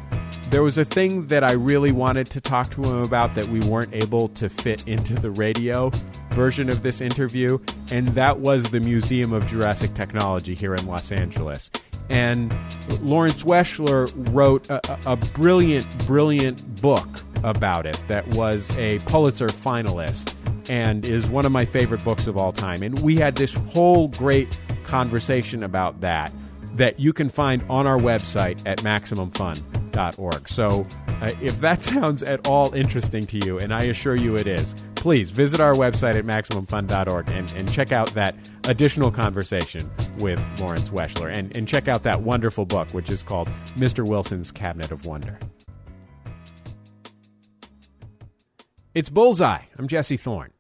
[0.51, 3.61] there was a thing that I really wanted to talk to him about that we
[3.61, 5.91] weren't able to fit into the radio
[6.31, 7.59] version of this interview,
[7.93, 11.71] and that was the Museum of Jurassic Technology here in Los Angeles.
[12.11, 12.53] And
[13.01, 17.09] Lawrence Weschler wrote a, a, brilliant, brilliant book
[17.45, 20.35] about it that was a Pulitzer finalist
[20.69, 22.83] and is one of my favorite books of all time.
[22.83, 24.59] And we had this whole great
[24.89, 26.33] conversation about that
[26.75, 30.49] that you can find on our website at MaximumFun.org.
[30.49, 30.87] So
[31.21, 34.75] uh, if that sounds at all interesting to you, and I assure you it is,
[34.95, 38.35] please visit our website at MaximumFun.org and, and check out that
[38.65, 43.49] additional conversation with Lawrence Weschler and, and check out that wonderful book, which is called
[43.77, 44.07] Mr.
[44.07, 45.39] Wilson's Cabinet of Wonder.
[48.95, 49.63] It's Bullseye.
[49.77, 50.53] I'm Jesse Thorne.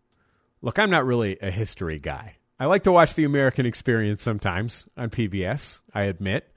[0.63, 2.38] Look, I'm not really a history guy.
[2.61, 6.53] I like to watch The American Experience sometimes on PBS, I admit.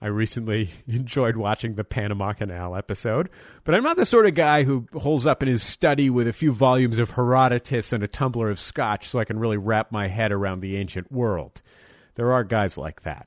[0.00, 3.30] I recently enjoyed watching the Panama Canal episode,
[3.64, 6.34] but I'm not the sort of guy who holds up in his study with a
[6.34, 10.08] few volumes of Herodotus and a tumbler of scotch so I can really wrap my
[10.08, 11.62] head around the ancient world.
[12.16, 13.26] There are guys like that.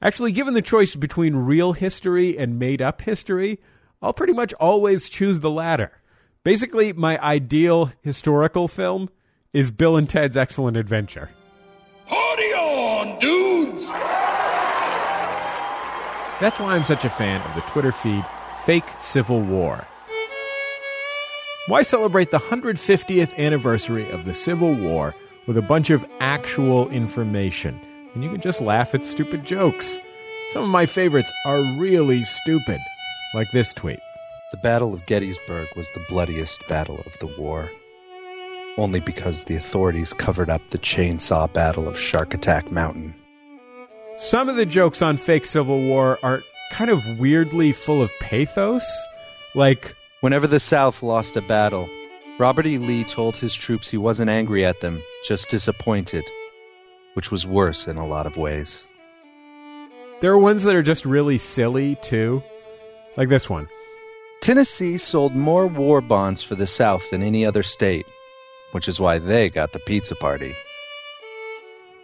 [0.00, 3.60] Actually, given the choice between real history and made up history,
[4.00, 6.00] I'll pretty much always choose the latter.
[6.44, 9.10] Basically, my ideal historical film
[9.52, 11.30] is Bill and Ted's Excellent Adventure.
[12.08, 13.86] Party on, dudes!
[16.40, 18.24] That's why I'm such a fan of the Twitter feed
[18.64, 19.86] Fake Civil War.
[21.66, 25.14] Why celebrate the 150th anniversary of the Civil War
[25.46, 27.78] with a bunch of actual information?
[28.14, 29.98] And you can just laugh at stupid jokes.
[30.52, 32.80] Some of my favorites are really stupid,
[33.34, 34.00] like this tweet.
[34.50, 37.70] The Battle of Gettysburg was the bloodiest battle of the war.
[38.78, 43.14] Only because the authorities covered up the chainsaw battle of Shark Attack Mountain.
[44.16, 48.86] Some of the jokes on fake Civil War are kind of weirdly full of pathos.
[49.54, 51.88] Like, whenever the South lost a battle,
[52.38, 52.78] Robert E.
[52.78, 56.24] Lee told his troops he wasn't angry at them, just disappointed,
[57.14, 58.84] which was worse in a lot of ways.
[60.20, 62.44] There are ones that are just really silly, too.
[63.16, 63.68] Like this one.
[64.40, 68.06] Tennessee sold more war bonds for the South than any other state,
[68.72, 70.54] which is why they got the pizza party.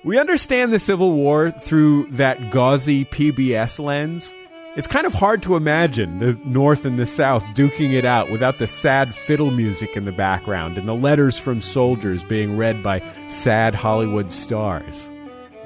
[0.05, 4.35] We understand the Civil War through that gauzy PBS lens.
[4.77, 8.59] It's kind of hard to imagine the North and the South duking it out without
[8.59, 13.01] the sad fiddle music in the background and the letters from soldiers being read by
[13.29, 15.11] sad Hollywood stars.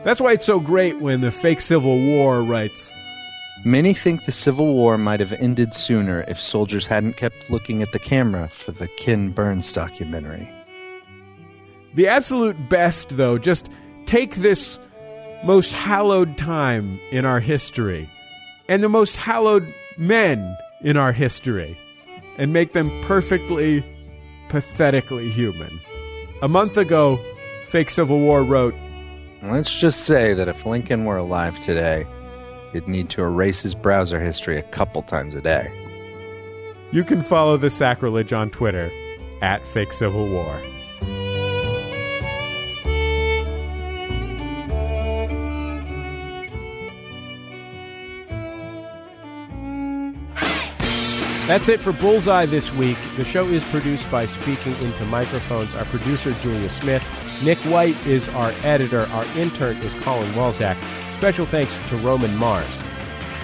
[0.05, 2.93] That's why it's so great when the fake Civil War writes
[3.65, 7.91] Many think the Civil War might have ended sooner if soldiers hadn't kept looking at
[7.91, 10.49] the camera for the Ken Burns documentary.
[11.99, 13.71] The absolute best, though, just
[14.07, 14.79] take this
[15.43, 18.09] most hallowed time in our history
[18.69, 21.77] and the most hallowed men in our history
[22.37, 23.85] and make them perfectly,
[24.49, 25.81] pathetically human.
[26.41, 27.19] A month ago,
[27.65, 28.77] Fake Civil War wrote
[29.43, 32.07] Let's just say that if Lincoln were alive today,
[32.73, 35.67] he'd need to erase his browser history a couple times a day.
[36.93, 38.89] You can follow the sacrilege on Twitter
[39.43, 40.63] at Fake Civil War.
[51.49, 52.99] That's it for Bullseye this week.
[53.17, 55.73] The show is produced by Speaking Into Microphones.
[55.73, 57.03] Our producer, Julia Smith.
[57.43, 59.07] Nick White is our editor.
[59.13, 60.77] Our intern is Colin Walzak.
[61.15, 62.83] Special thanks to Roman Mars.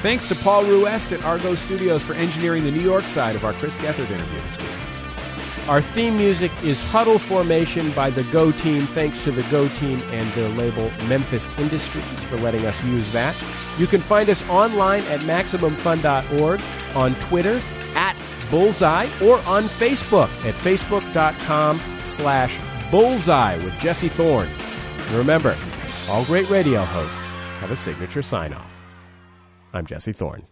[0.03, 3.55] Thanks to Paul Ruest at Argot Studios for engineering the New York side of our
[3.55, 5.69] Chris Gethard interview this week.
[5.71, 8.87] Our theme music is Huddle Formation by the Go Team.
[8.87, 13.35] Thanks to the Go Team and their label Memphis Industries for letting us use that.
[13.79, 16.61] You can find us online at MaximumFun.org,
[16.95, 17.61] on Twitter
[17.95, 18.16] at
[18.51, 22.59] Bullseye or on Facebook at facebook.com slash
[22.90, 24.49] bullseye with Jesse Thorne.
[24.99, 25.57] And remember,
[26.09, 27.30] all great radio hosts
[27.61, 28.72] have a signature sign-off.
[29.72, 30.45] I'm Jesse Thorne.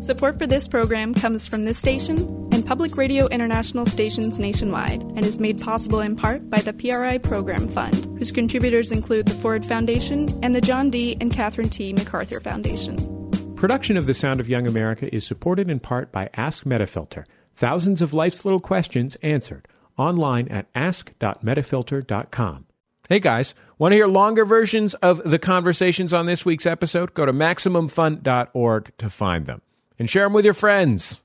[0.00, 2.18] Support for this program comes from this station
[2.52, 7.18] and Public Radio International stations nationwide and is made possible in part by the PRI
[7.18, 11.16] Program Fund, whose contributors include the Ford Foundation and the John D.
[11.20, 11.92] and Catherine T.
[11.92, 13.19] MacArthur Foundation.
[13.60, 17.26] Production of The Sound of Young America is supported in part by Ask Metafilter.
[17.54, 22.64] Thousands of life's little questions answered online at ask.metafilter.com.
[23.10, 27.12] Hey guys, want to hear longer versions of the conversations on this week's episode?
[27.12, 29.60] Go to MaximumFun.org to find them
[29.98, 31.20] and share them with your friends.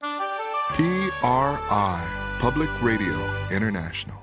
[0.00, 1.18] PRI,
[2.38, 4.16] Public Radio International.